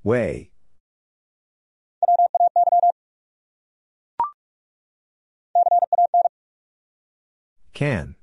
[0.02, 0.49] Way.
[7.80, 8.14] Can.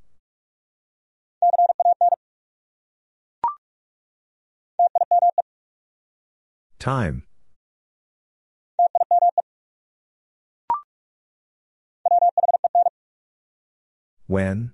[6.78, 7.24] Time.
[14.28, 14.74] When?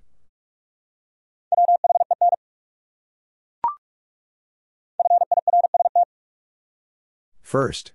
[7.41, 7.93] First.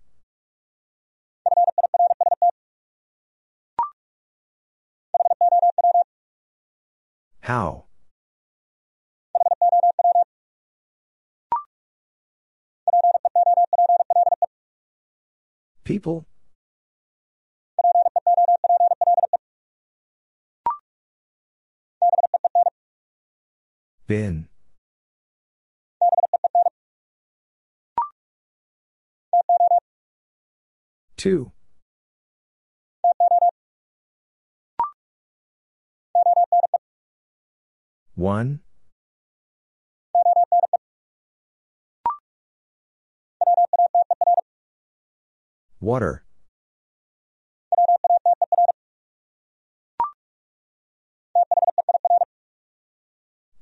[7.49, 7.87] How?
[15.83, 16.27] People?
[24.07, 24.49] Been.
[31.17, 31.53] Two.
[38.19, 38.59] One.
[45.81, 46.25] Water.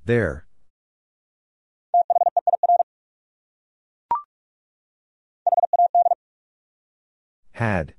[0.06, 0.46] There.
[7.52, 7.94] Had.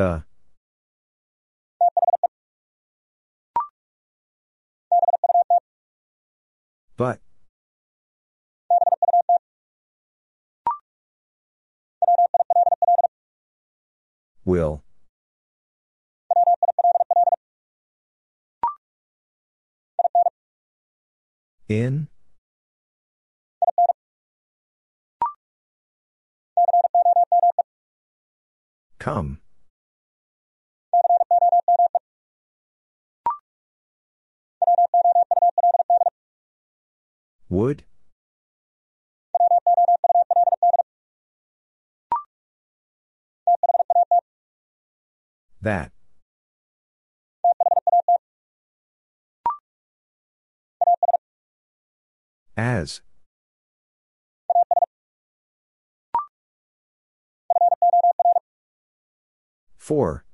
[0.00, 0.24] The.
[6.96, 7.20] But.
[14.46, 14.82] Will.
[21.68, 22.08] In?
[28.98, 29.40] Come.
[37.50, 37.82] Would?
[45.60, 45.90] That.
[52.56, 53.02] As.
[59.76, 60.24] For.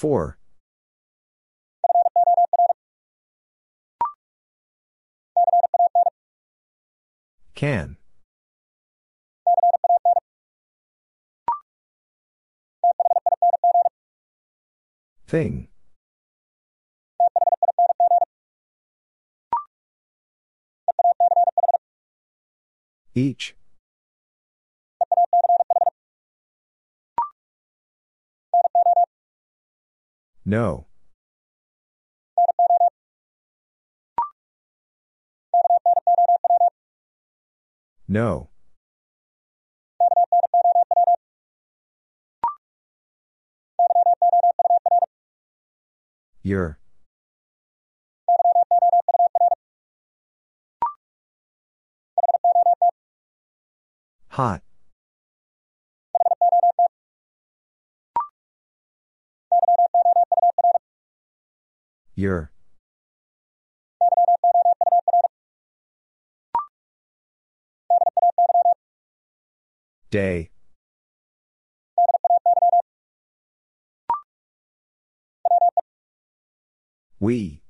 [0.00, 0.38] 4
[7.54, 7.98] Can.
[15.26, 15.68] Thing.
[23.14, 23.54] Each.
[30.50, 30.86] No.
[38.08, 38.50] No.
[46.42, 46.80] Your.
[54.30, 54.62] Hot.
[62.20, 62.52] Your.
[70.10, 70.50] Day.
[77.18, 77.62] We.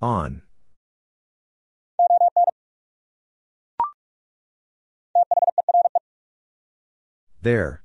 [0.00, 0.40] On.
[7.42, 7.82] There.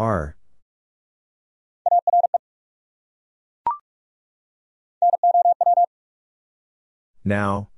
[0.00, 0.34] Are.
[7.22, 7.68] Now.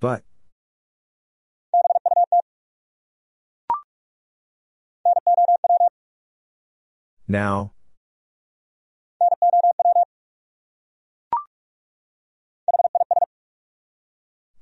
[0.00, 0.24] But.
[7.28, 7.74] Now.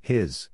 [0.03, 0.51] His.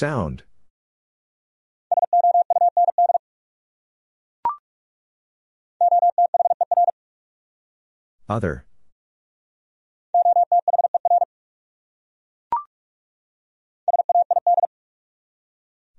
[0.00, 0.44] Sound.
[8.26, 8.64] Other.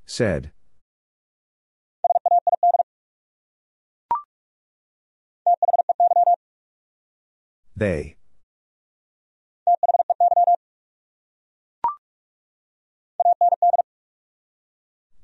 [0.07, 0.51] Said.
[7.75, 8.15] They.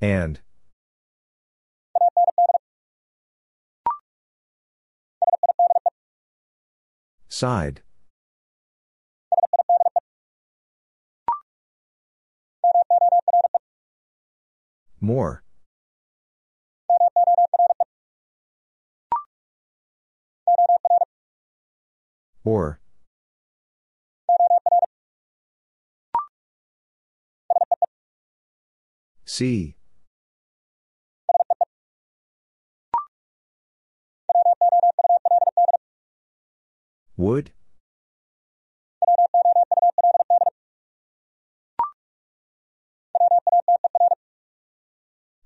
[0.02, 0.40] And.
[7.28, 7.82] Side.
[15.00, 15.44] More.
[22.44, 22.80] Or.
[29.26, 29.76] See.
[37.18, 37.52] Would?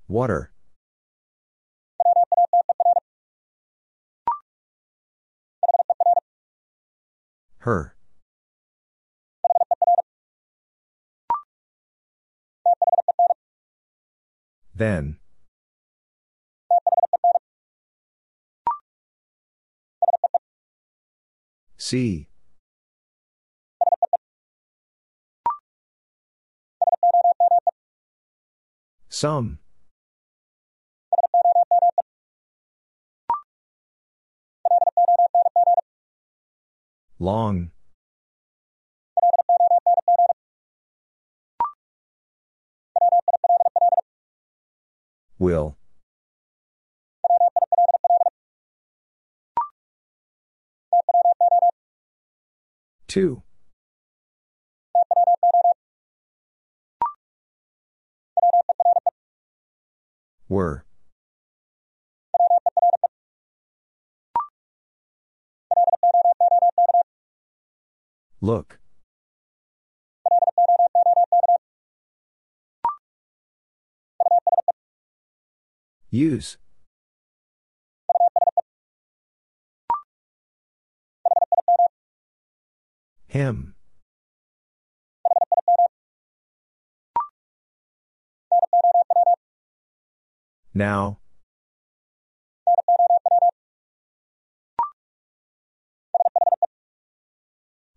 [0.09, 0.51] Water.
[7.59, 7.95] Her.
[14.75, 15.20] Then.
[21.91, 22.29] See.
[29.09, 29.59] Some.
[37.19, 37.71] Long.
[45.37, 45.75] Will.
[53.11, 53.43] Two.
[60.47, 60.85] Were.
[68.39, 68.79] Look.
[76.09, 76.57] Use.
[83.31, 83.75] Him.
[90.73, 91.19] Now.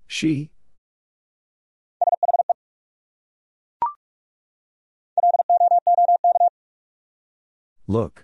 [0.06, 0.52] She.
[7.89, 8.23] Look.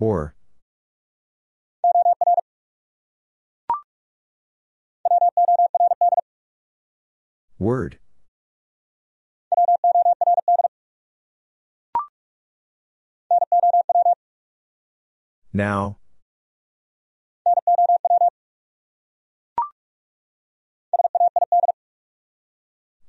[0.00, 0.34] Or.
[7.58, 7.98] Word.
[15.52, 15.98] Now.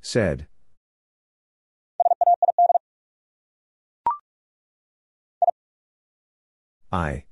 [0.02, 0.48] Said.
[6.92, 7.24] I.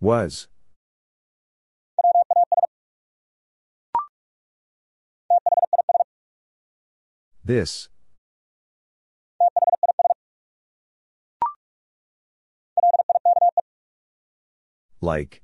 [0.00, 0.46] Was.
[7.44, 7.88] This.
[15.00, 15.42] Like.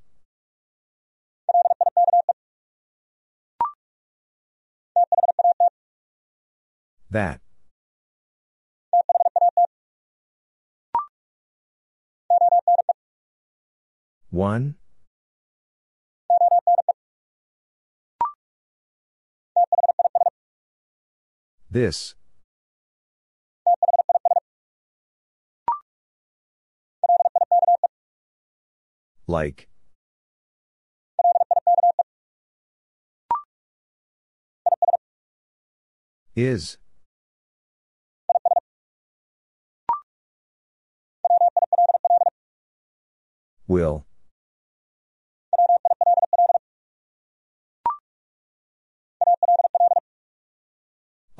[7.10, 7.40] That.
[14.30, 14.76] One.
[21.68, 22.14] This.
[29.26, 29.68] Like.
[36.36, 36.78] Is.
[43.66, 44.06] Will.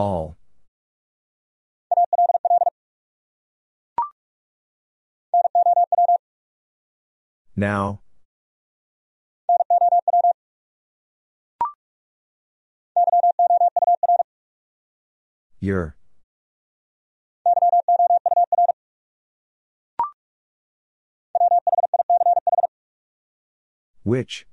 [0.00, 0.38] All.
[7.54, 8.00] Now.
[15.60, 15.96] Your.
[24.02, 24.46] Which?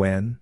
[0.00, 0.38] When?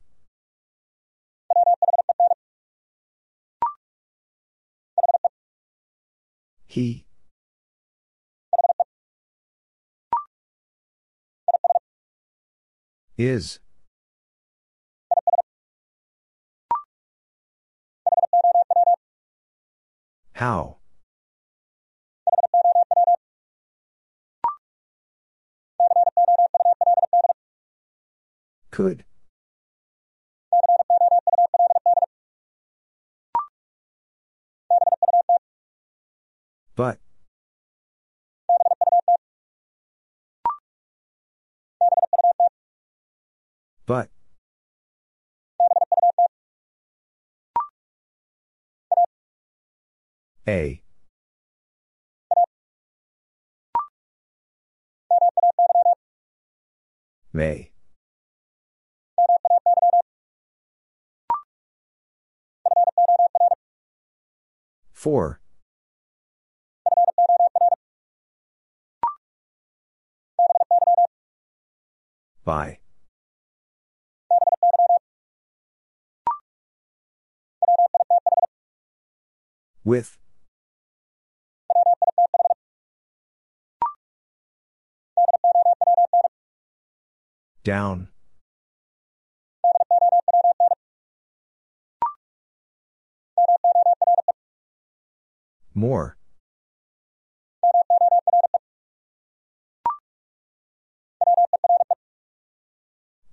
[6.68, 7.06] He.
[13.16, 13.58] Is.
[20.34, 20.76] How?
[28.70, 29.04] Could.
[36.78, 37.00] But.
[43.84, 44.10] But.
[50.46, 50.80] A.
[57.32, 57.72] May.
[64.92, 65.40] For.
[72.48, 72.78] By.
[79.84, 80.16] With.
[87.64, 88.08] Down.
[95.74, 96.17] More.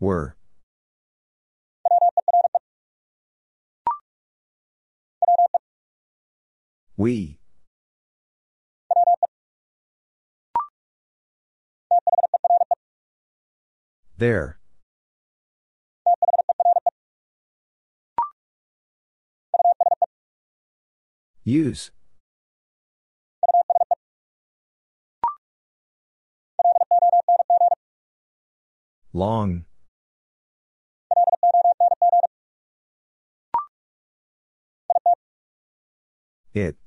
[0.05, 0.35] Were.
[6.95, 7.39] We.
[14.19, 14.59] There.
[21.43, 21.89] Use.
[29.13, 29.65] Long.
[36.55, 36.77] It.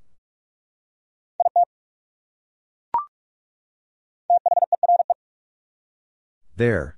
[6.57, 6.97] There.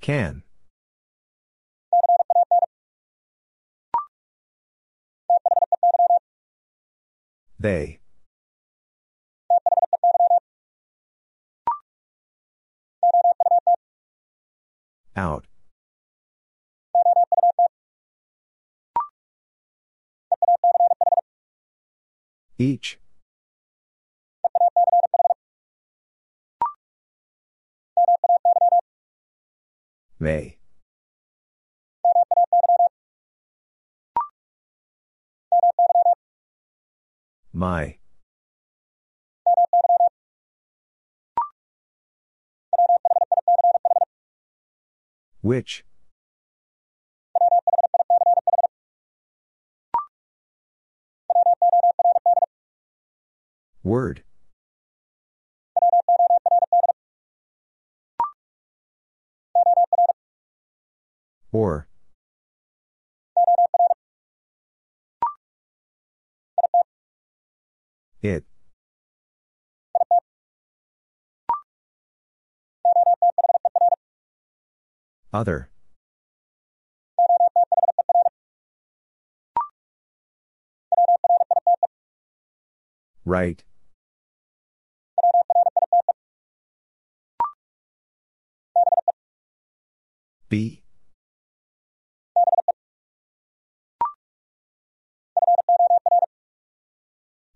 [0.00, 0.44] Can.
[7.58, 7.98] They.
[15.18, 15.46] Out.
[22.56, 23.00] Each.
[30.20, 30.56] May.
[37.52, 37.96] My.
[45.40, 45.84] Which?
[53.84, 54.22] Word.
[61.52, 61.86] Or.
[68.20, 68.47] It.
[75.32, 75.68] Other.
[83.24, 83.64] Write.
[90.48, 90.82] Be.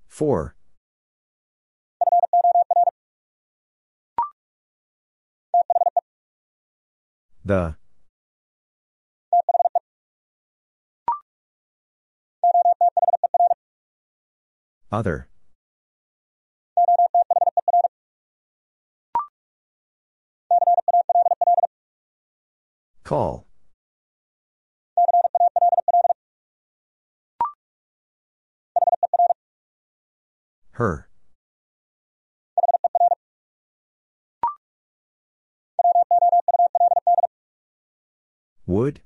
[0.06, 0.54] For.
[7.44, 7.76] The.
[14.90, 15.28] Other.
[23.04, 23.46] Call.
[30.72, 31.08] Her.
[38.72, 39.02] Would?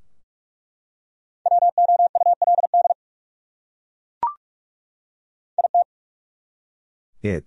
[7.20, 7.44] It.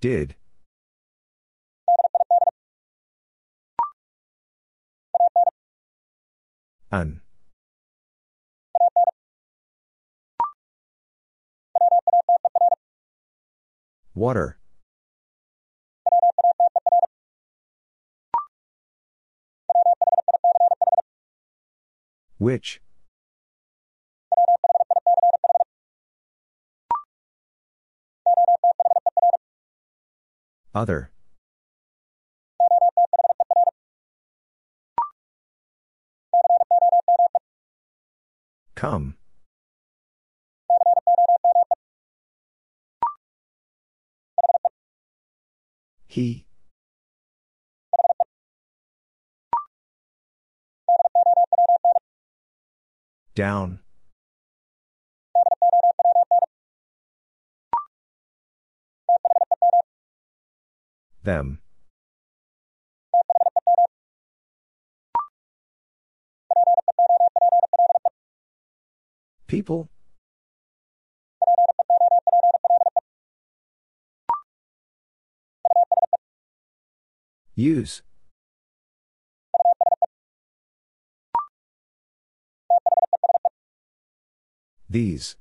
[0.00, 0.36] Did.
[6.92, 7.22] An.
[14.14, 14.61] Water.
[22.42, 22.80] Which?
[30.74, 31.12] Other.
[38.74, 39.14] Come.
[46.08, 46.44] He.
[53.34, 53.80] Down.
[61.24, 61.60] Them.
[69.46, 69.88] People?
[77.54, 78.02] Use.
[84.92, 85.36] These.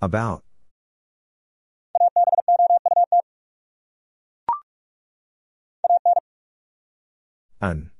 [0.00, 0.42] About.
[7.60, 7.92] An.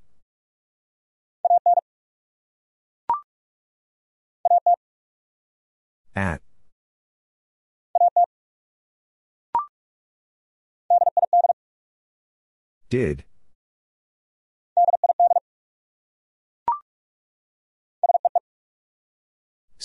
[6.16, 6.42] At.
[12.90, 13.24] Did.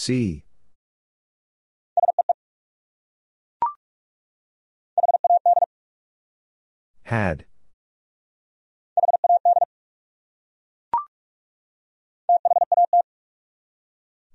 [0.08, 0.46] See.
[7.04, 7.44] Had.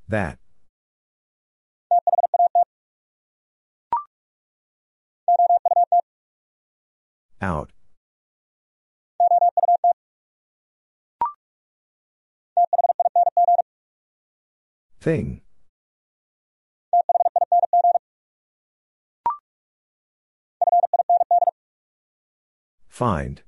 [0.09, 0.39] That.
[7.41, 7.73] Out.
[15.01, 15.41] Thing.
[23.03, 23.43] Find.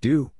[0.00, 0.30] Do.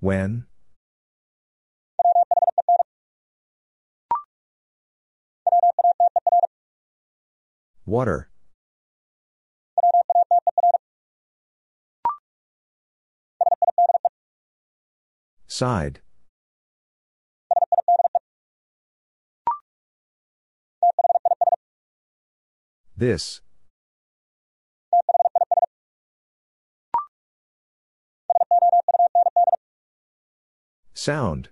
[0.00, 0.46] When?
[7.86, 8.28] Water.
[15.58, 15.98] Side.
[22.96, 23.40] This.
[30.94, 31.48] Sound.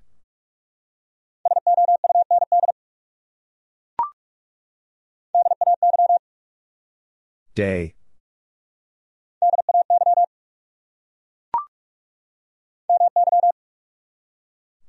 [7.56, 7.96] Day.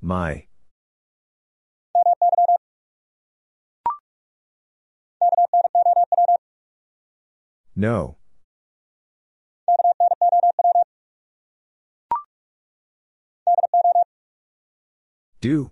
[0.07, 0.47] My.
[7.75, 8.15] No.
[15.41, 15.71] Do.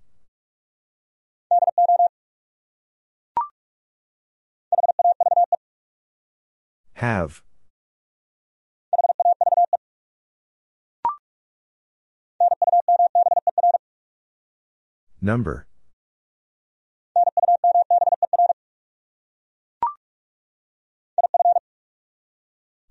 [6.95, 7.41] Have.
[15.26, 15.66] Number.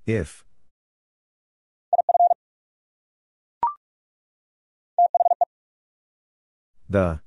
[0.04, 0.44] If.
[6.88, 7.20] The.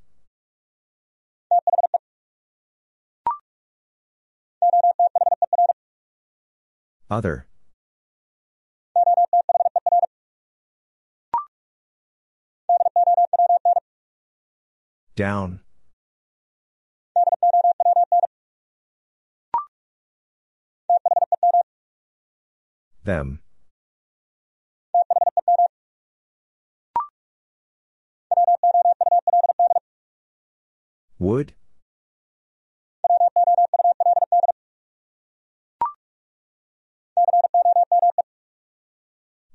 [7.10, 7.47] Other.
[15.18, 15.58] Down.
[23.02, 23.40] Them.
[31.18, 31.54] Would?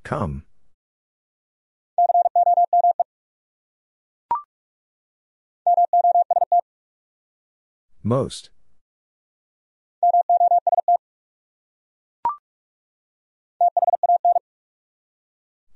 [0.04, 0.44] Come.
[8.06, 8.50] Most.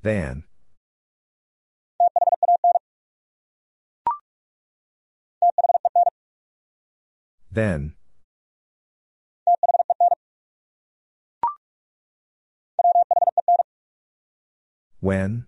[0.02, 0.44] Than.
[7.50, 7.96] Then.
[15.00, 15.46] When?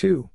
[0.00, 0.30] Two.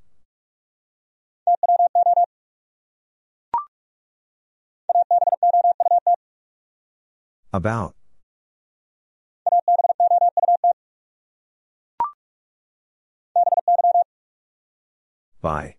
[7.52, 7.96] About.
[15.42, 15.78] By.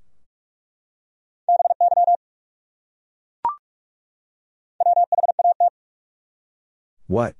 [7.07, 7.37] What?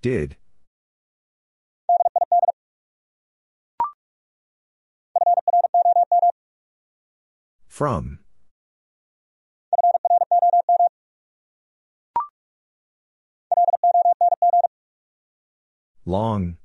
[0.00, 0.36] Did.
[7.66, 8.20] From.
[16.06, 16.58] Long.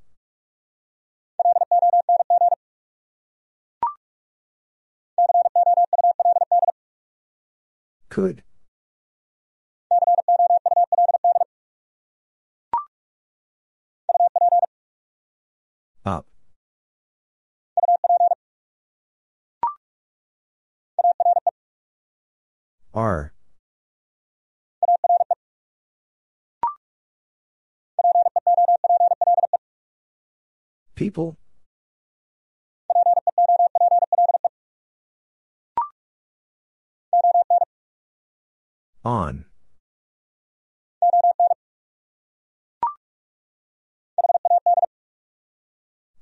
[8.08, 8.42] Could.
[22.94, 23.32] Are.
[30.94, 31.36] People?
[39.04, 39.44] On.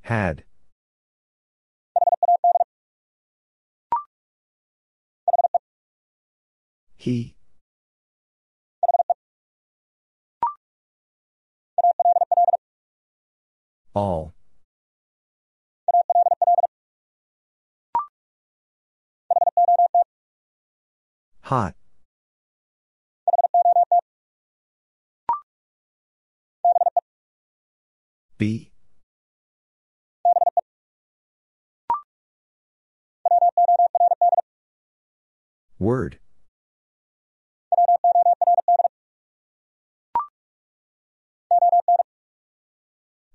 [0.00, 0.44] Had.
[7.02, 7.34] He.
[13.92, 14.34] All.
[21.40, 21.74] Hot.
[28.38, 28.70] Be.
[35.80, 36.20] Word.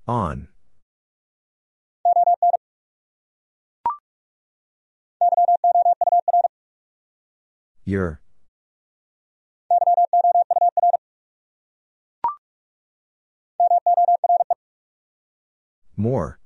[0.07, 0.47] On.
[7.83, 8.21] Your.
[15.97, 16.39] More.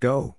[0.00, 0.36] Go.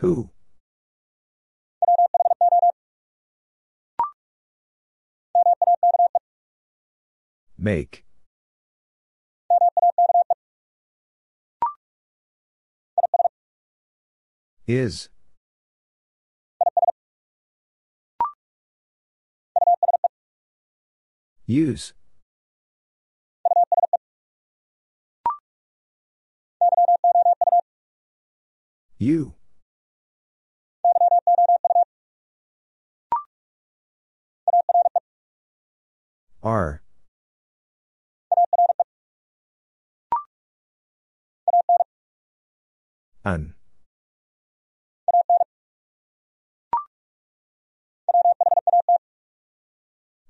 [0.00, 0.30] Who?
[7.58, 8.06] Make.
[14.66, 15.10] Is.
[21.46, 21.92] Use.
[28.96, 29.34] You.
[36.42, 36.82] Are.
[43.24, 43.54] An.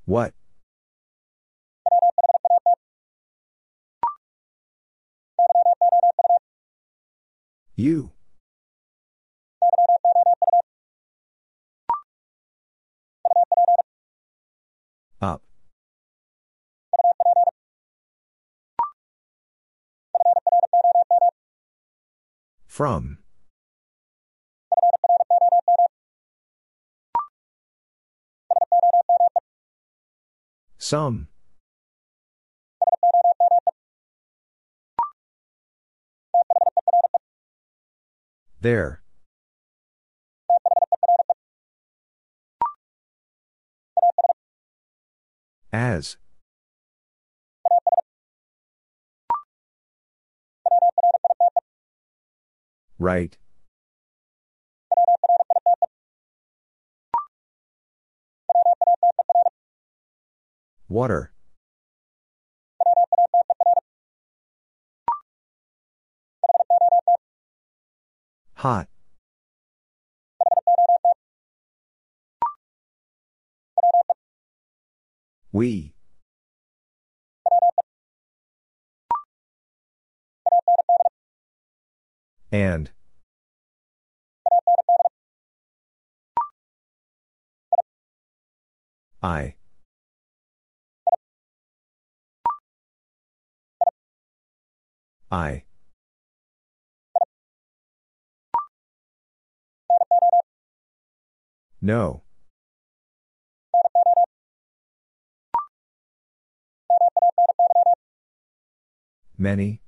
[0.04, 0.34] What?
[7.76, 8.10] You.
[22.70, 23.18] From.
[30.78, 31.26] Some.
[38.60, 39.02] There.
[45.72, 46.16] As.
[53.00, 53.38] Write.
[60.86, 61.32] Water.
[68.56, 68.88] Hot.
[75.52, 75.94] We.
[82.52, 82.90] And.
[89.22, 89.54] I.
[95.30, 95.64] I.
[101.80, 102.22] No.
[109.38, 109.80] Many.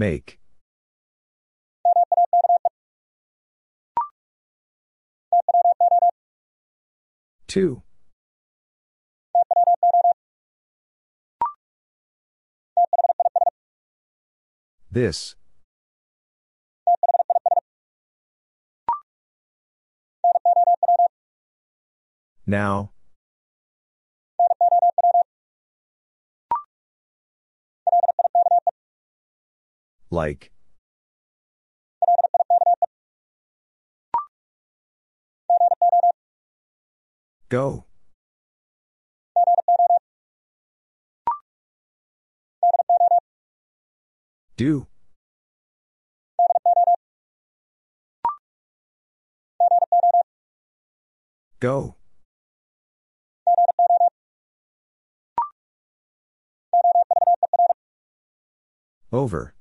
[0.00, 0.38] Make.
[7.46, 7.82] Two.
[14.90, 15.36] This.
[22.46, 22.92] Now.
[30.10, 30.50] Like.
[37.48, 37.84] Go.
[44.56, 44.86] Do.
[51.60, 51.96] Go.
[59.12, 59.54] Over.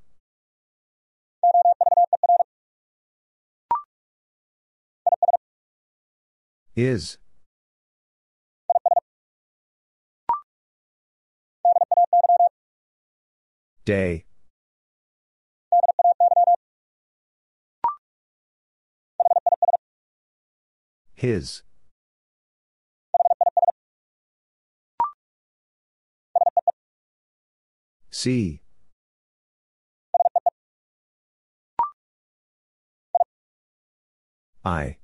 [6.80, 7.18] Is.
[13.84, 14.24] Day.
[21.16, 21.64] His.
[28.10, 28.62] See.
[34.64, 34.99] I.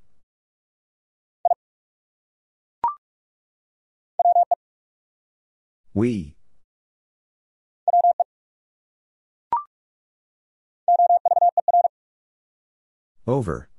[5.96, 6.36] We.
[13.26, 13.70] Over.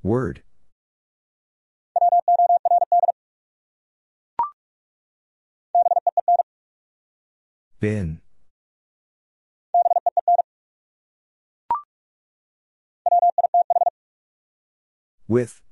[0.00, 0.42] Word.
[7.80, 8.20] Been.
[15.32, 15.62] With.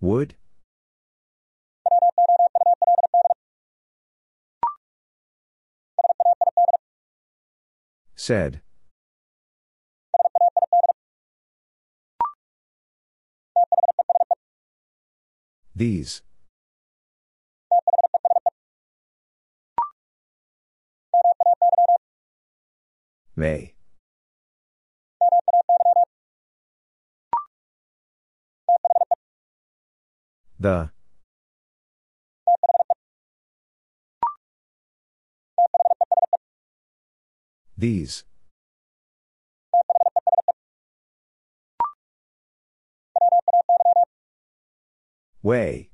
[0.00, 0.34] Would.
[8.16, 8.62] Said.
[15.76, 16.22] These.
[23.36, 23.74] May.
[30.58, 30.90] The.
[37.76, 38.24] These.
[45.42, 45.90] Way.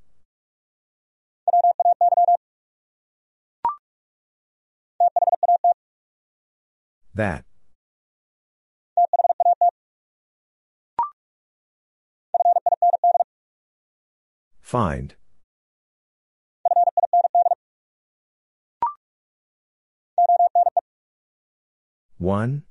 [7.21, 7.45] That.
[14.63, 15.15] Find.
[22.17, 22.63] One.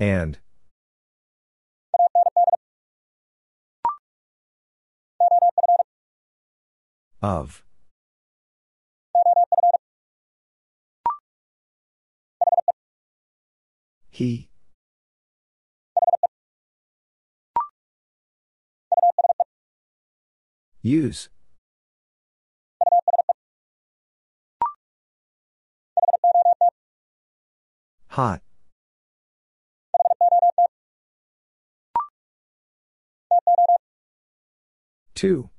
[0.00, 0.40] And.
[7.22, 7.62] Of.
[14.10, 14.48] He.
[20.82, 21.28] Use.
[28.08, 28.42] Hot.
[35.14, 35.50] Two.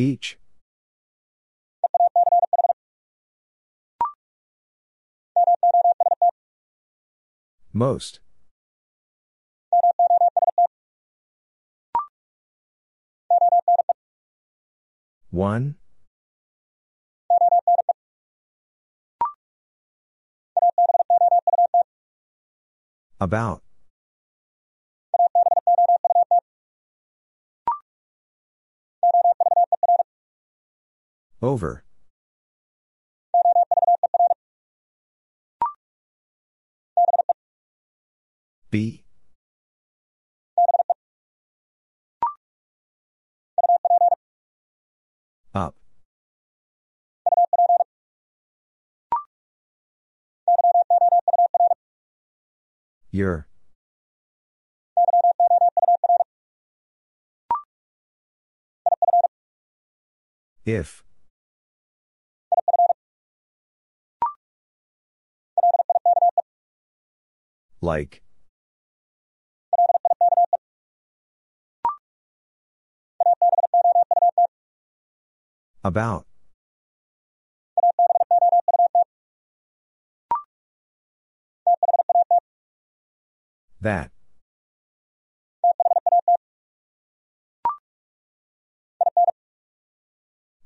[0.00, 0.38] Each.
[7.72, 8.20] Most.
[15.30, 15.74] One.
[23.20, 23.67] About.
[31.40, 31.84] Over.
[38.70, 39.04] Be.
[45.54, 45.74] Up.
[53.10, 53.46] Your.
[60.64, 61.02] If.
[67.80, 68.22] Like.
[75.84, 76.26] About.
[83.80, 84.10] That.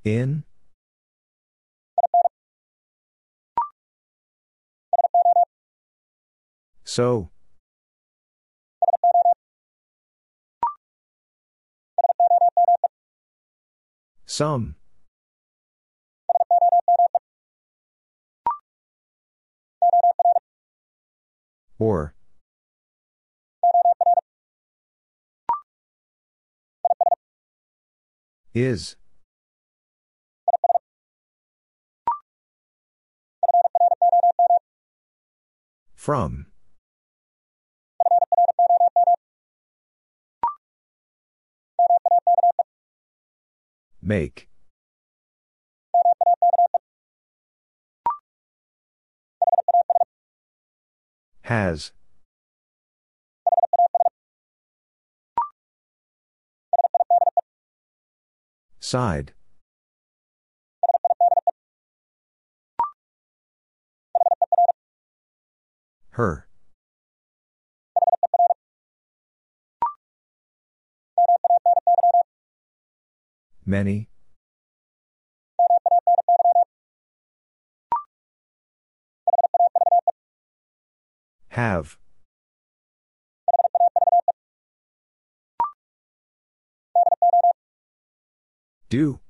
[0.05, 0.45] In?
[6.93, 7.31] So.
[14.27, 14.75] Some.
[21.79, 22.13] Or.
[28.53, 28.97] Is.
[35.95, 36.52] From.
[44.03, 44.49] Make.
[51.43, 51.93] Has.
[58.81, 59.33] Side.
[66.11, 66.47] Her.
[73.65, 74.09] Many?
[81.49, 81.97] Have.
[88.89, 89.21] Do.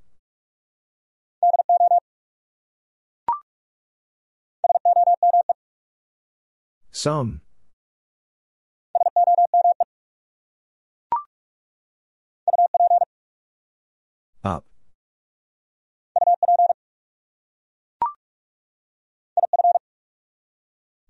[6.91, 7.42] Some.
[14.43, 14.65] Up.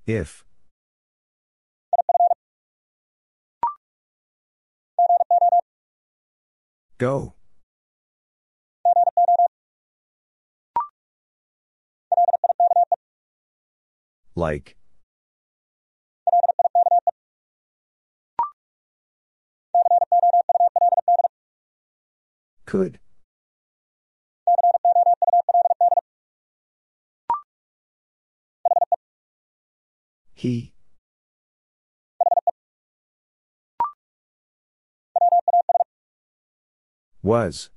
[0.05, 0.43] If.
[6.99, 7.33] Go.
[14.35, 14.75] Like.
[22.65, 22.99] Could.
[30.43, 30.73] He.
[37.21, 37.69] Was.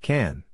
[0.00, 0.44] Can.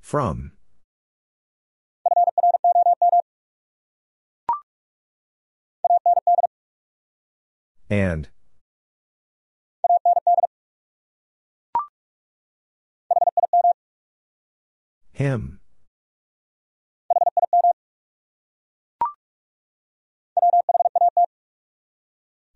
[0.00, 0.52] From.
[7.92, 8.30] And.
[15.12, 15.60] Him.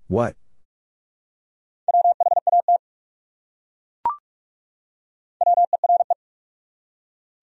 [0.09, 0.37] What?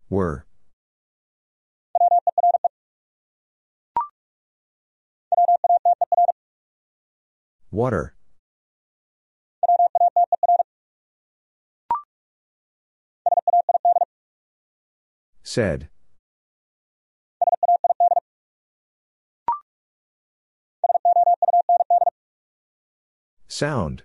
[0.10, 0.48] Were.
[7.74, 8.14] Water.
[15.42, 15.90] Said.
[23.48, 24.04] Sound.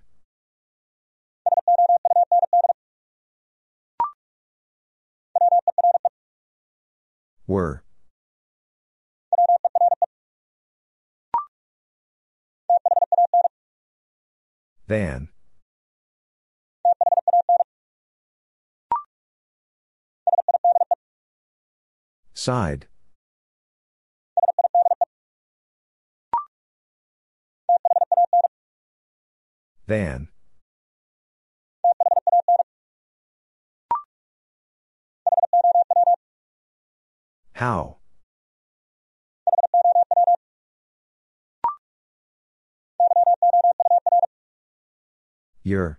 [7.46, 7.82] Were.
[14.88, 15.28] Than.
[22.32, 22.86] Side.
[29.86, 30.28] Than.
[37.52, 37.97] How?
[45.68, 45.98] Your.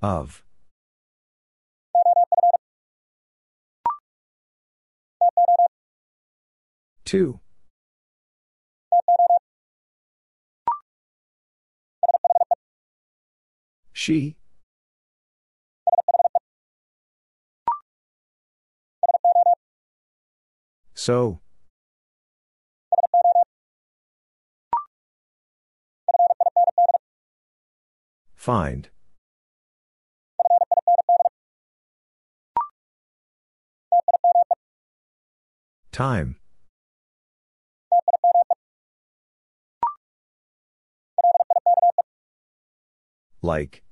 [0.00, 0.44] Of.
[7.04, 7.40] Two.
[13.92, 14.36] She.
[20.94, 21.40] So.
[28.40, 28.88] Find.
[35.92, 36.36] Time.
[43.42, 43.82] Like.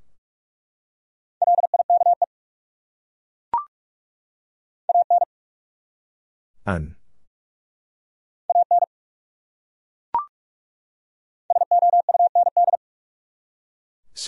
[6.64, 6.97] An.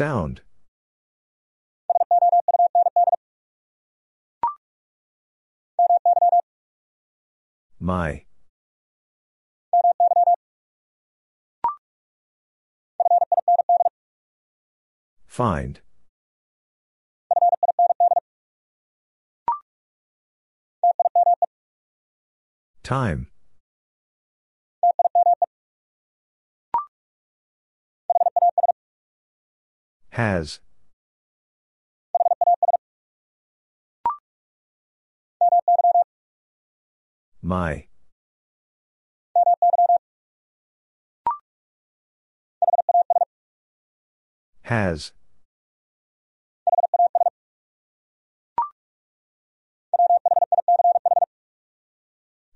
[0.00, 0.40] Sound.
[7.78, 8.24] My.
[15.26, 15.80] Find.
[22.82, 23.29] Time.
[30.10, 30.60] Has.
[37.42, 37.86] My.
[44.62, 45.12] Has.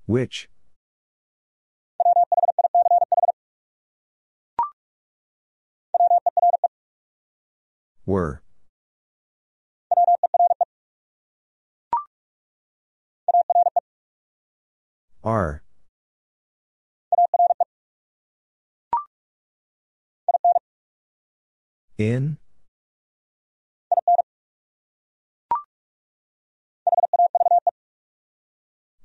[0.06, 0.48] Which?
[8.06, 8.42] Were.
[15.22, 15.62] Are.
[21.96, 22.36] In?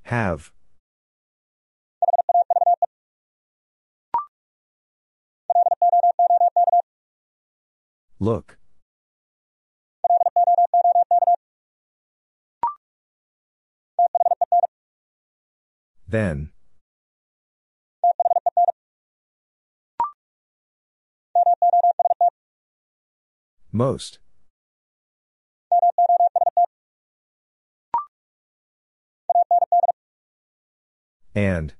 [0.04, 0.52] Have.
[8.20, 8.59] Look.
[16.10, 16.49] Then.
[23.72, 24.18] Most.
[31.36, 31.76] And.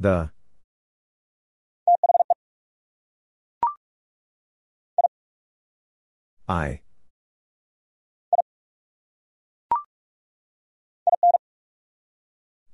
[0.00, 0.32] The.
[6.48, 6.80] I.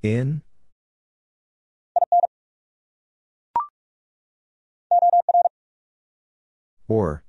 [0.09, 0.41] In?
[6.89, 7.23] Or.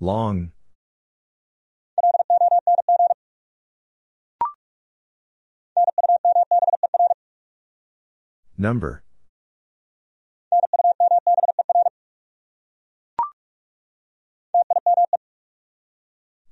[0.00, 0.52] Long.
[8.56, 9.02] Number.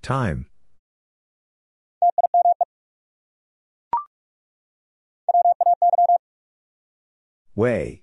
[0.08, 0.46] Time.
[7.54, 8.02] Way.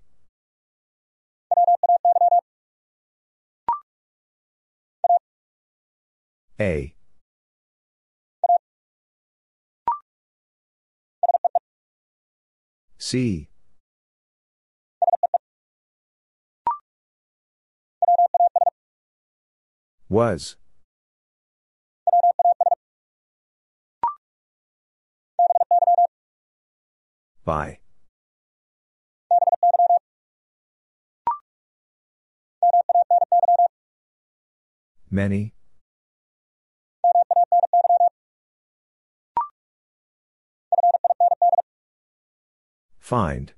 [6.59, 6.93] A.
[12.99, 13.49] See.
[20.07, 20.55] Was.
[27.45, 27.77] By.
[35.11, 35.53] Many.
[42.99, 43.53] Find.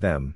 [0.00, 0.34] Them.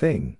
[0.00, 0.38] Thing.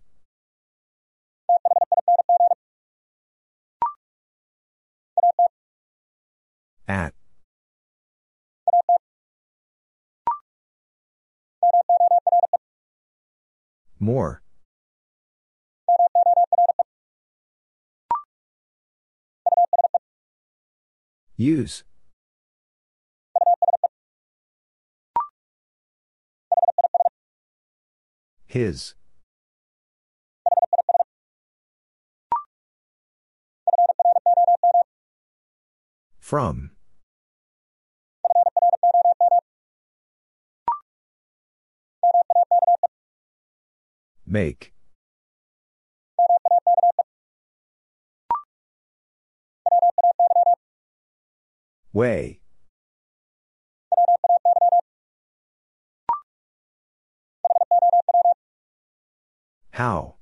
[6.89, 7.13] At.
[13.99, 14.41] More.
[21.37, 21.85] Use.
[28.47, 28.95] His.
[36.31, 36.71] From.
[44.25, 44.73] Make.
[51.93, 52.41] Way.
[59.73, 60.20] How?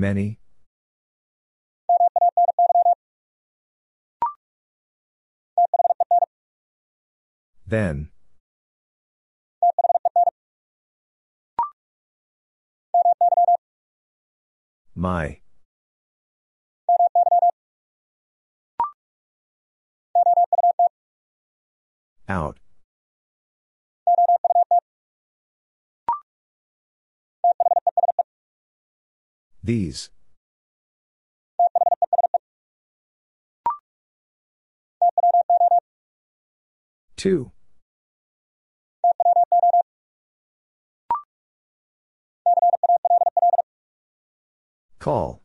[0.00, 0.38] Many?
[7.66, 8.08] Then.
[14.94, 15.40] My.
[22.26, 22.59] Out.
[29.70, 30.10] These.
[37.16, 37.52] Two.
[44.98, 45.40] Call.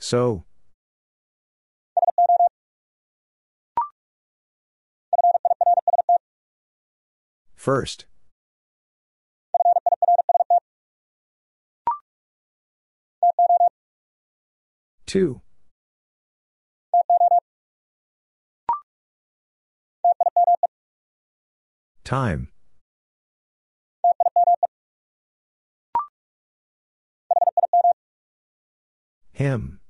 [0.00, 0.44] So.
[7.66, 8.06] First.
[15.04, 15.40] Two.
[22.04, 22.52] Time.
[29.32, 29.80] Him.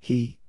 [0.00, 0.39] He.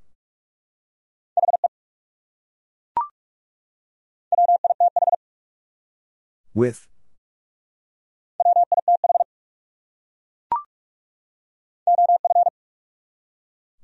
[6.53, 6.87] With.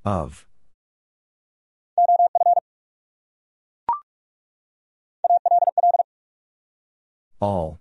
[0.03, 0.45] Of.
[7.39, 7.79] All.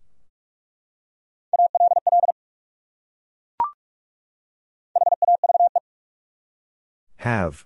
[7.18, 7.64] Have.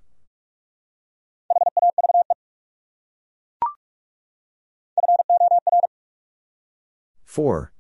[7.31, 7.71] For.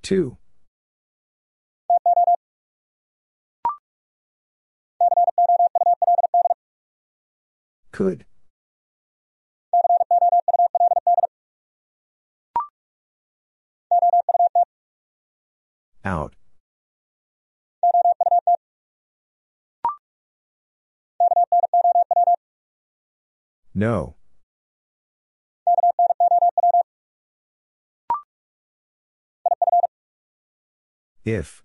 [0.00, 0.36] Two.
[7.90, 8.24] Could.
[16.04, 16.37] Out.
[23.78, 24.16] No.
[31.24, 31.62] If.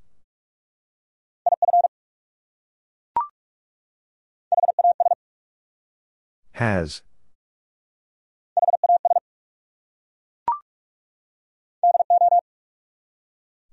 [6.51, 7.01] Has.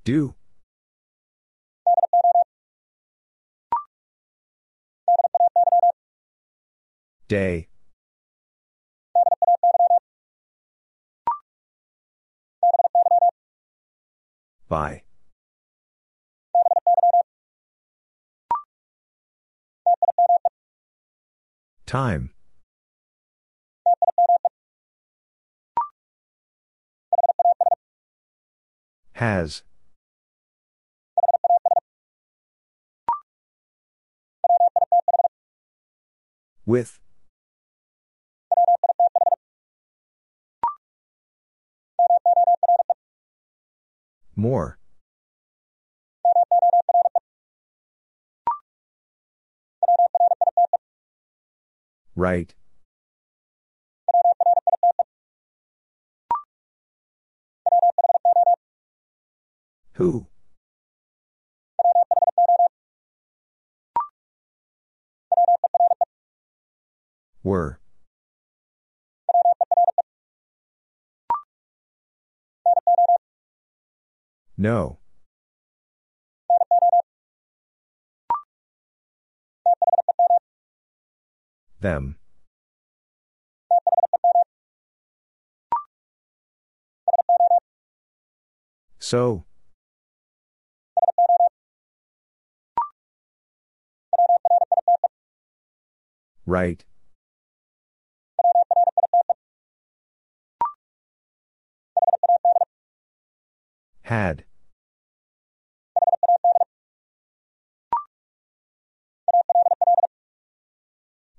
[0.03, 0.35] Do.
[7.29, 7.69] Day.
[14.71, 15.03] By.
[21.87, 22.31] Time.
[29.15, 29.65] Has.
[36.65, 37.01] With.
[44.41, 44.79] More.
[52.17, 52.55] Write.
[59.97, 60.27] Who?
[67.43, 67.79] Were.
[74.61, 74.99] No.
[81.81, 82.17] Them.
[88.99, 89.47] So.
[96.45, 96.85] Write.
[104.03, 104.45] Had.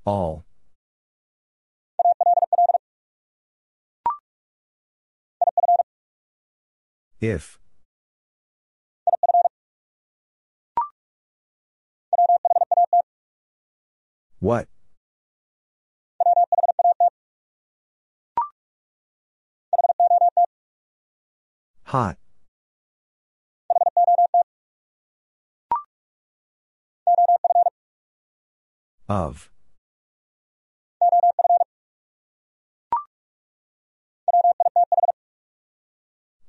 [0.05, 0.45] All.
[7.19, 7.59] If.
[14.39, 14.67] What?
[21.83, 22.17] Hot.
[29.07, 29.51] Of.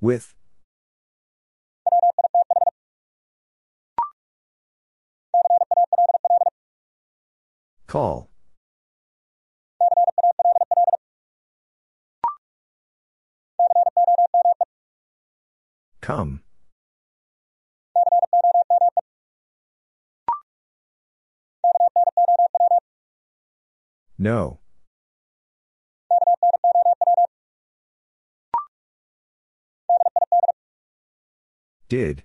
[0.02, 0.34] With.
[7.86, 8.28] Call.
[16.00, 16.42] Come.
[24.18, 24.58] No.
[31.92, 32.22] Did.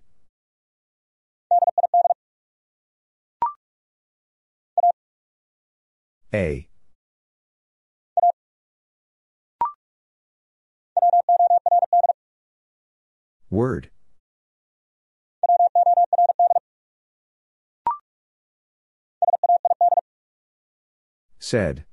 [6.34, 6.70] A.
[13.50, 13.90] Word.
[21.40, 21.84] Said.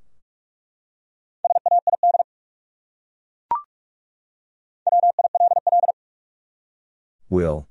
[7.35, 7.67] Will.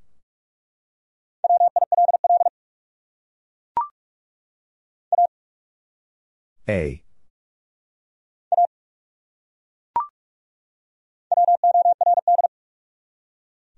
[6.67, 7.01] A.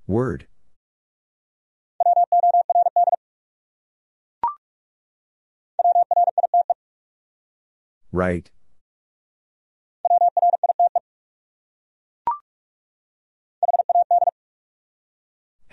[0.07, 0.47] Word.
[8.11, 8.49] Write.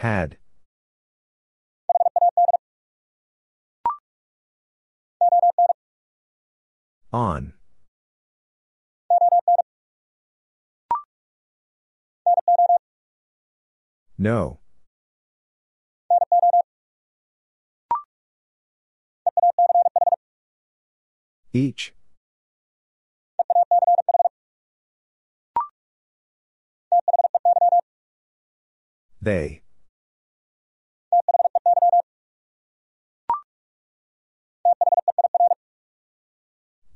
[0.02, 0.36] Had.
[7.12, 7.52] On.
[14.18, 14.58] No.
[21.52, 21.94] Each.
[29.20, 29.61] They.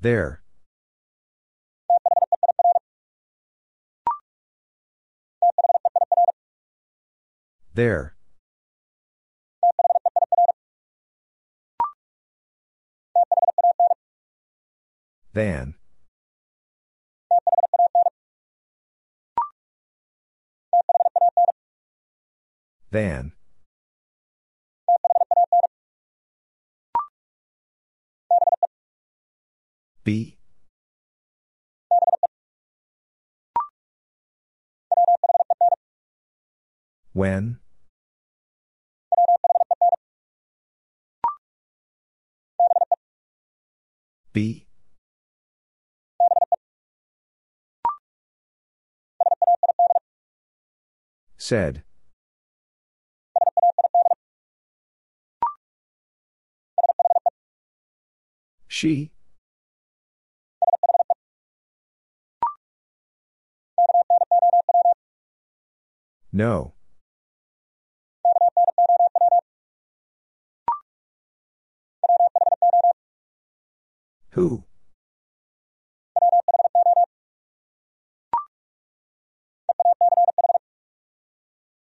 [0.06, 0.40] There.
[7.74, 8.14] There.
[15.34, 15.74] Than.
[22.92, 23.35] Than.
[30.06, 30.38] Be.
[37.12, 37.58] When?
[44.32, 44.68] Be.
[51.36, 51.82] Said.
[58.68, 59.10] She.
[66.36, 66.74] No.
[74.32, 74.64] Who?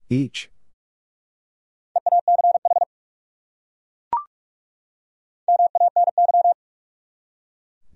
[0.09, 0.51] Each.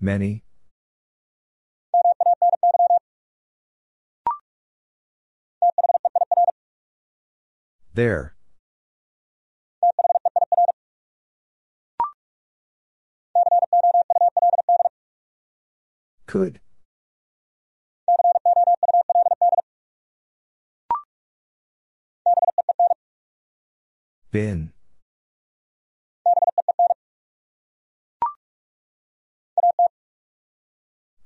[0.00, 0.44] Many.
[7.94, 8.34] There.
[16.26, 16.60] Could.
[24.32, 24.72] Been.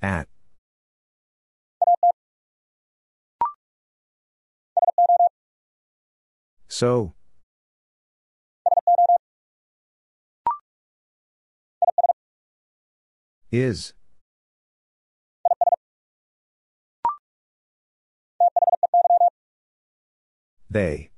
[0.03, 0.28] At.
[6.79, 7.13] So.
[13.51, 13.95] Is.
[20.71, 21.11] They.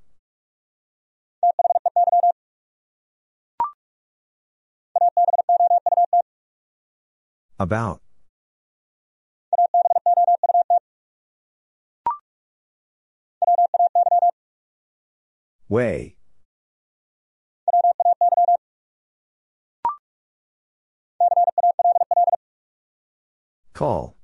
[7.59, 8.01] About.
[15.70, 16.16] Way.
[23.72, 24.16] Call.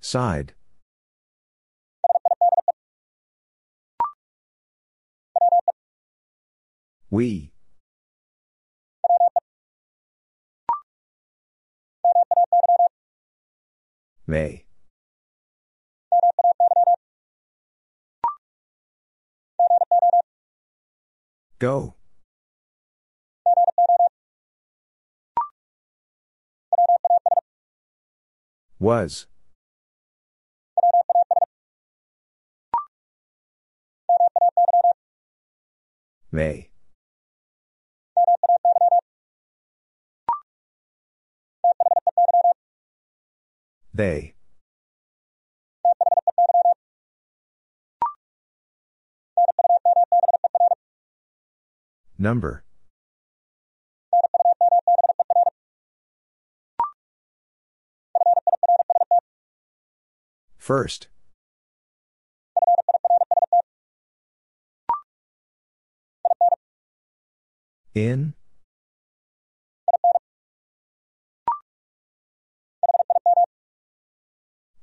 [0.00, 0.54] Side.
[7.08, 7.52] We.
[14.28, 14.66] May.
[21.58, 21.94] Go.
[28.78, 29.26] Was.
[36.30, 36.68] May.
[43.98, 44.34] They.
[52.16, 52.62] Number.
[60.56, 61.08] First.
[67.96, 68.34] In.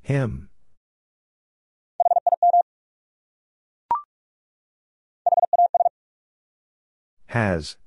[0.06, 0.49] Him.
[7.26, 7.77] Has.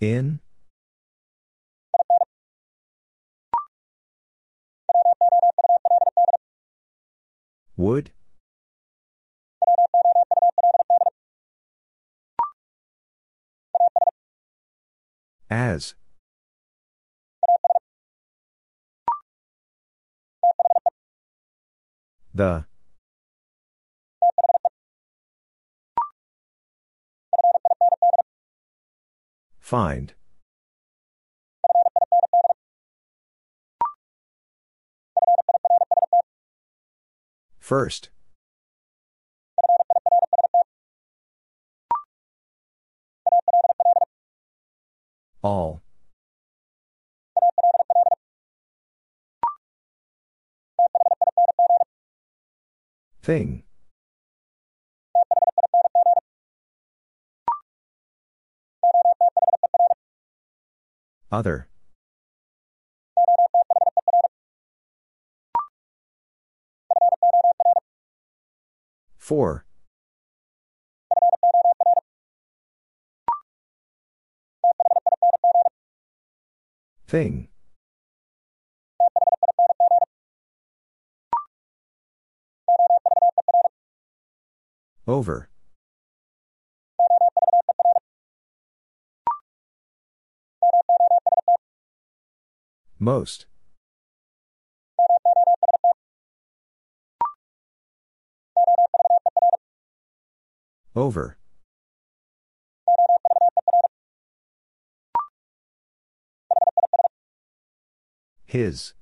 [0.00, 0.40] In.
[7.76, 8.10] Would.
[15.50, 15.94] As.
[22.34, 22.66] The.
[29.58, 30.14] Find.
[37.58, 38.10] First.
[45.42, 45.82] All.
[53.22, 53.62] Thing.
[61.30, 61.68] Other.
[69.18, 69.67] For.
[77.08, 77.48] Thing.
[85.06, 85.48] Over.
[92.98, 93.46] Most.
[100.94, 101.38] Over.
[108.48, 108.94] His.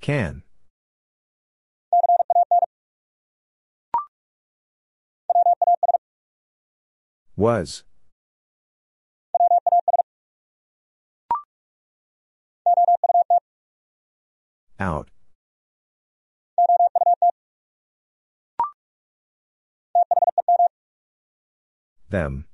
[0.00, 0.42] Can.
[7.36, 7.84] Was.
[14.80, 15.10] Out.
[22.08, 22.46] Them.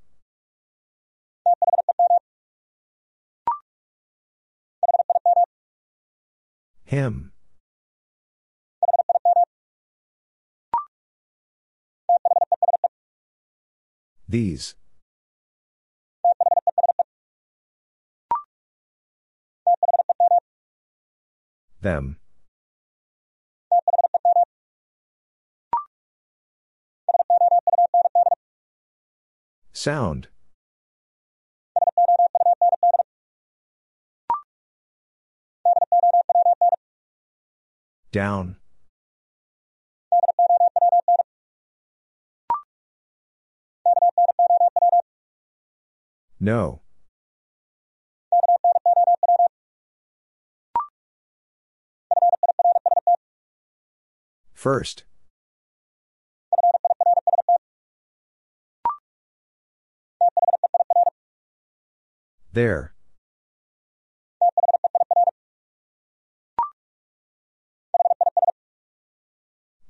[6.90, 7.30] Him.
[14.28, 14.74] These.
[21.80, 22.16] Them.
[29.72, 30.26] Sound.
[38.12, 38.56] Down.
[46.40, 46.80] No.
[54.52, 55.04] First.
[62.52, 62.94] There.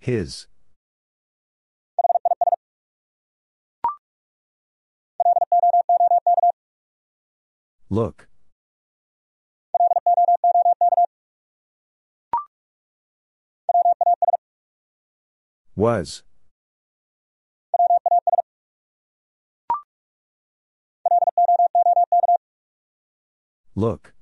[0.00, 0.46] His.
[7.90, 8.28] Look.
[15.76, 16.22] Was.
[23.74, 24.14] Look.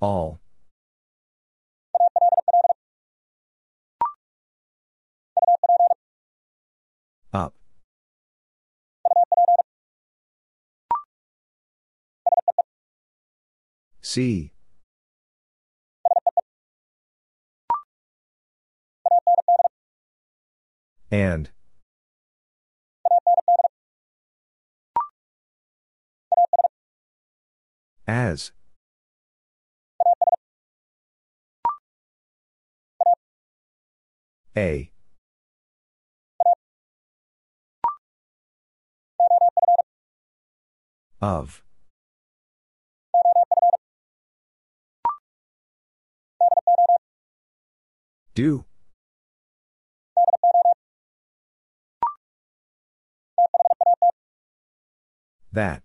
[0.00, 0.40] All.
[7.32, 7.54] Up.
[14.00, 14.52] See.
[21.10, 21.50] And.
[28.06, 28.52] As.
[34.56, 34.90] A.
[41.20, 41.62] Of.
[48.34, 48.64] Do.
[55.52, 55.82] That.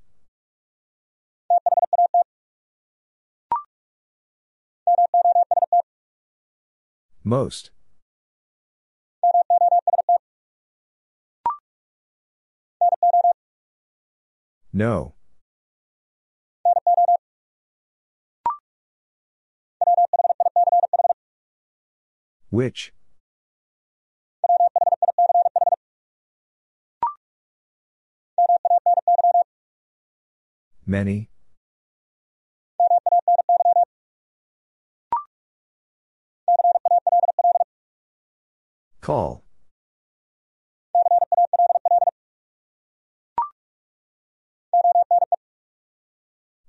[7.24, 7.72] Most.
[14.76, 15.14] No.
[22.50, 22.92] Which?
[30.86, 31.30] Many?
[39.00, 39.45] Call.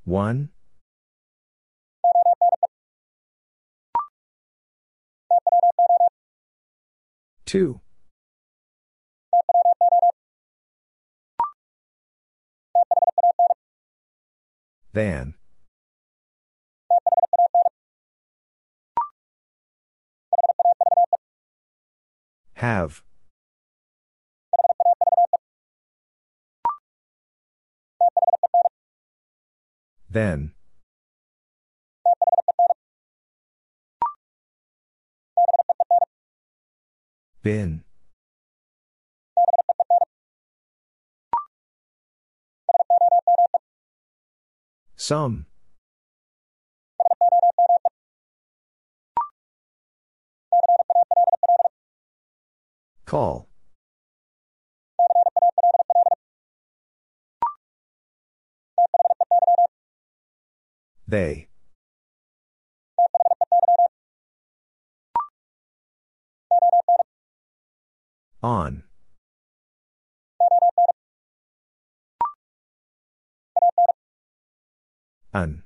[0.07, 0.51] One?
[7.45, 7.81] Two.
[14.93, 15.35] Than.
[22.55, 23.03] Have.
[30.17, 30.53] Then.
[37.43, 37.85] Been.
[44.97, 45.45] Some.
[53.05, 53.46] Call.
[61.09, 61.49] They.
[68.43, 68.83] On.
[75.33, 75.63] An.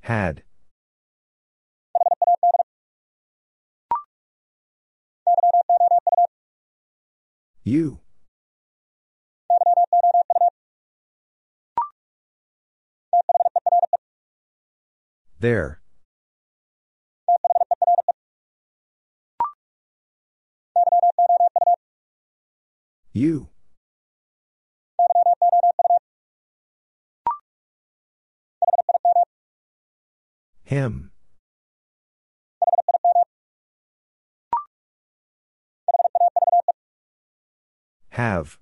[0.00, 0.42] Had.
[7.62, 8.03] You.
[15.44, 15.78] There.
[23.12, 23.50] You.
[30.62, 31.10] Him.
[38.08, 38.58] Have.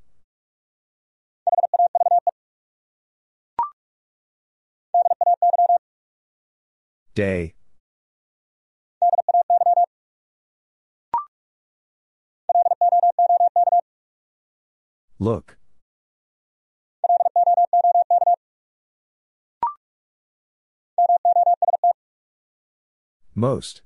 [7.14, 7.54] Day.
[15.18, 15.56] Look.
[23.34, 23.82] Most.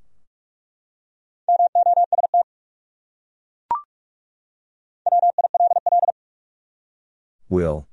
[7.49, 7.87] Will.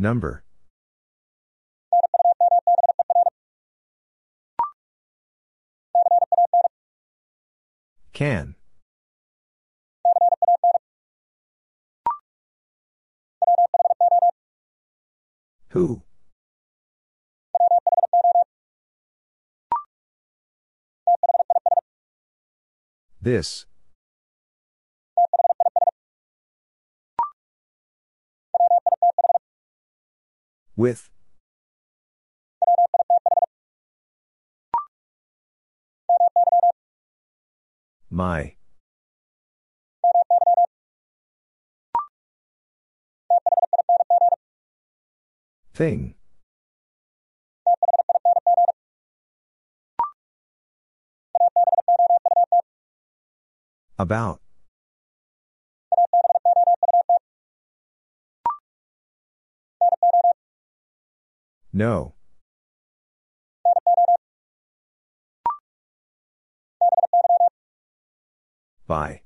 [0.00, 0.42] Number.
[8.14, 8.54] Can.
[15.68, 16.02] Who?
[23.20, 23.66] This.
[30.80, 31.10] With.
[38.08, 38.54] My.
[45.74, 46.14] Thing.
[53.98, 54.40] About.
[61.72, 62.14] No.
[68.86, 69.22] By.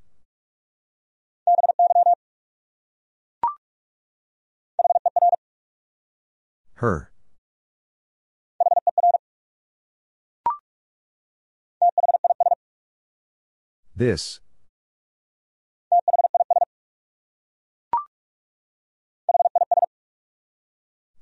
[6.75, 7.11] Her.
[13.97, 14.41] This.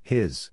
[0.01, 0.49] His.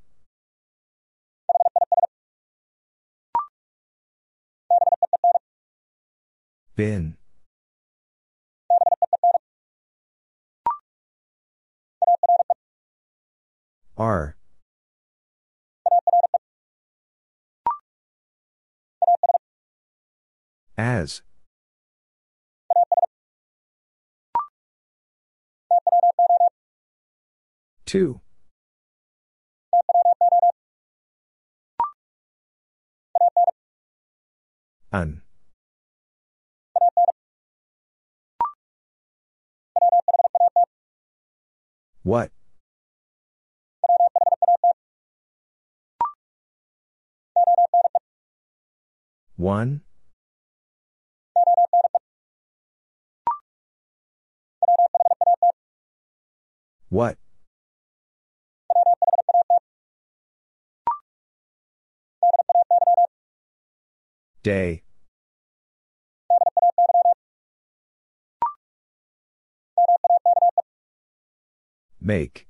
[6.80, 7.18] Been.
[13.98, 14.34] Are.
[20.78, 21.20] As.
[27.84, 28.22] Two.
[34.90, 35.20] An.
[42.02, 42.30] What?
[49.36, 49.82] One?
[56.88, 57.18] What?
[64.42, 64.82] Day.
[72.00, 72.46] Make.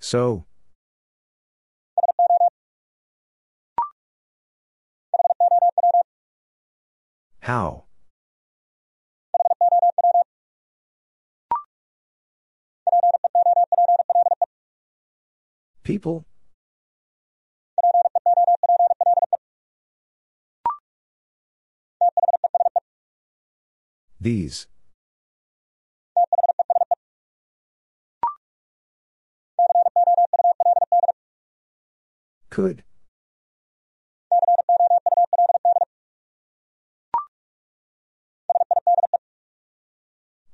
[0.00, 0.44] So.
[7.40, 7.84] How?
[15.82, 16.27] People?
[24.28, 24.66] These.
[32.50, 32.84] Could.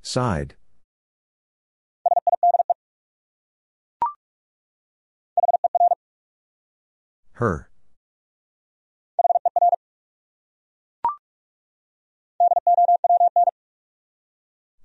[0.02, 0.54] Side.
[7.32, 7.68] Her.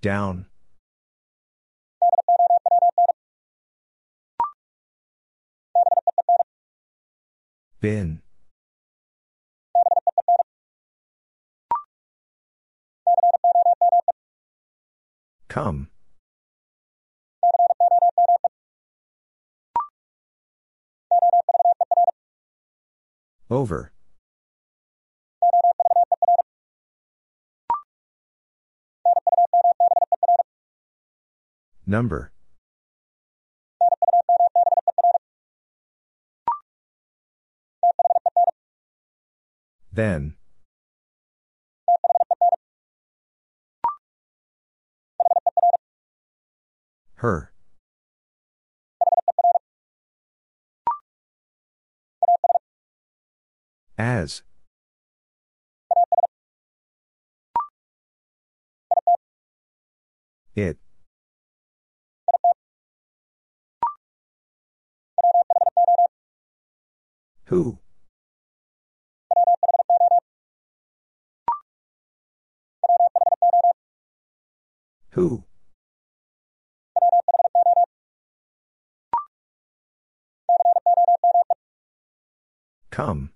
[0.02, 0.46] Down.
[7.82, 8.22] Been.
[15.50, 15.90] Come.
[23.50, 23.92] Over.
[31.90, 32.32] Number.
[39.92, 40.36] Then.
[47.16, 47.52] Her.
[53.98, 54.44] As.
[60.56, 60.78] It.
[67.50, 67.80] Who?
[75.14, 75.44] Who?
[82.92, 83.32] Come.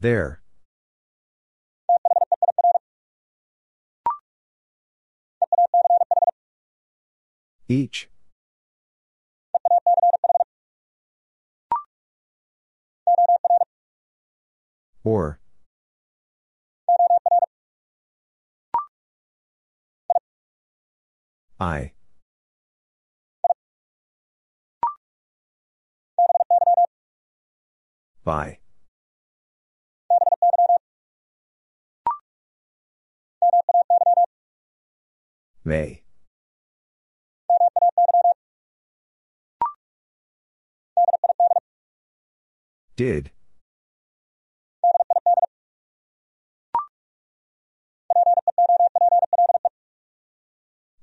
[0.00, 0.43] There.
[7.68, 8.08] Each.
[15.02, 15.38] Or.
[21.58, 21.92] I.
[28.24, 28.58] By.
[35.64, 36.03] May.
[42.96, 43.32] Did.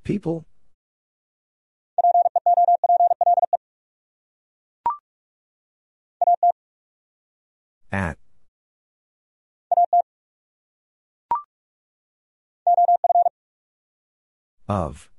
[0.03, 0.45] People?
[7.91, 8.17] At.
[14.69, 15.10] Of.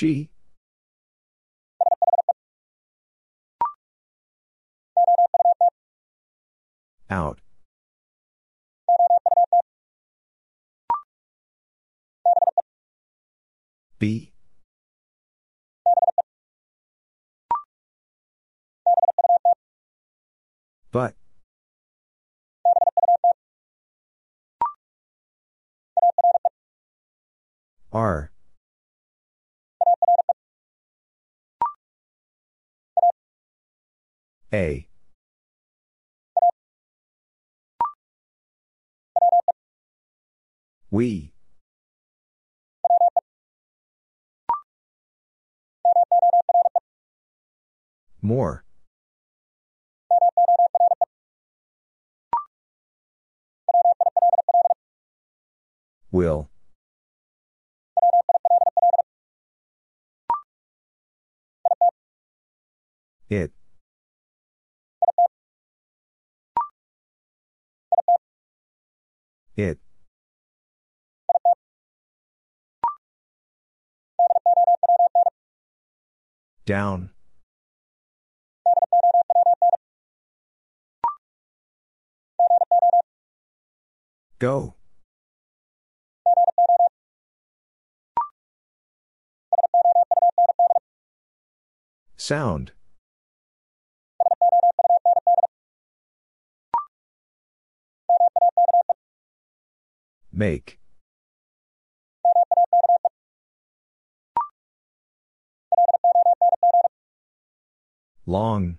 [0.00, 0.30] She.
[7.10, 7.38] Out.
[13.98, 14.32] Be.
[20.90, 21.14] But.
[27.92, 28.29] Are.
[34.52, 34.88] A.
[40.90, 41.32] We.
[48.20, 48.64] More.
[56.10, 56.50] Will.
[63.28, 63.52] It.
[69.60, 69.78] It.
[76.64, 77.10] Down.
[84.38, 84.76] Go.
[92.16, 92.72] Sound.
[100.40, 100.78] Make.
[108.24, 108.78] Long.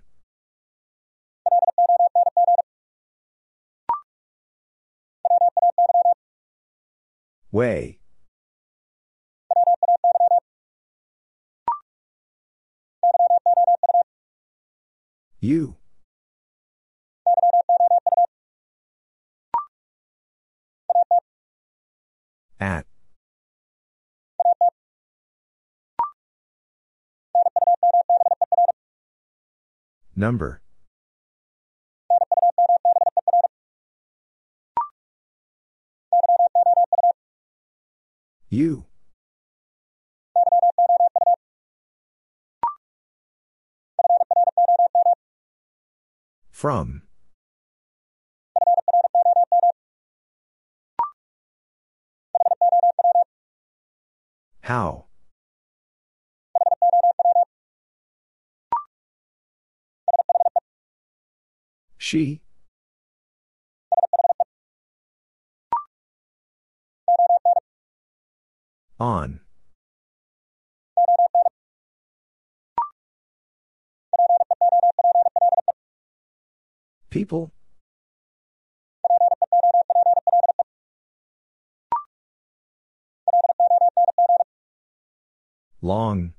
[7.52, 8.00] Way.
[15.38, 15.76] You.
[22.62, 22.86] At.
[30.14, 30.62] Number.
[38.48, 38.84] You.
[46.52, 47.02] From.
[54.72, 55.04] How?
[61.98, 62.40] She?
[68.98, 69.40] On.
[77.10, 77.52] People?
[85.84, 86.32] Long.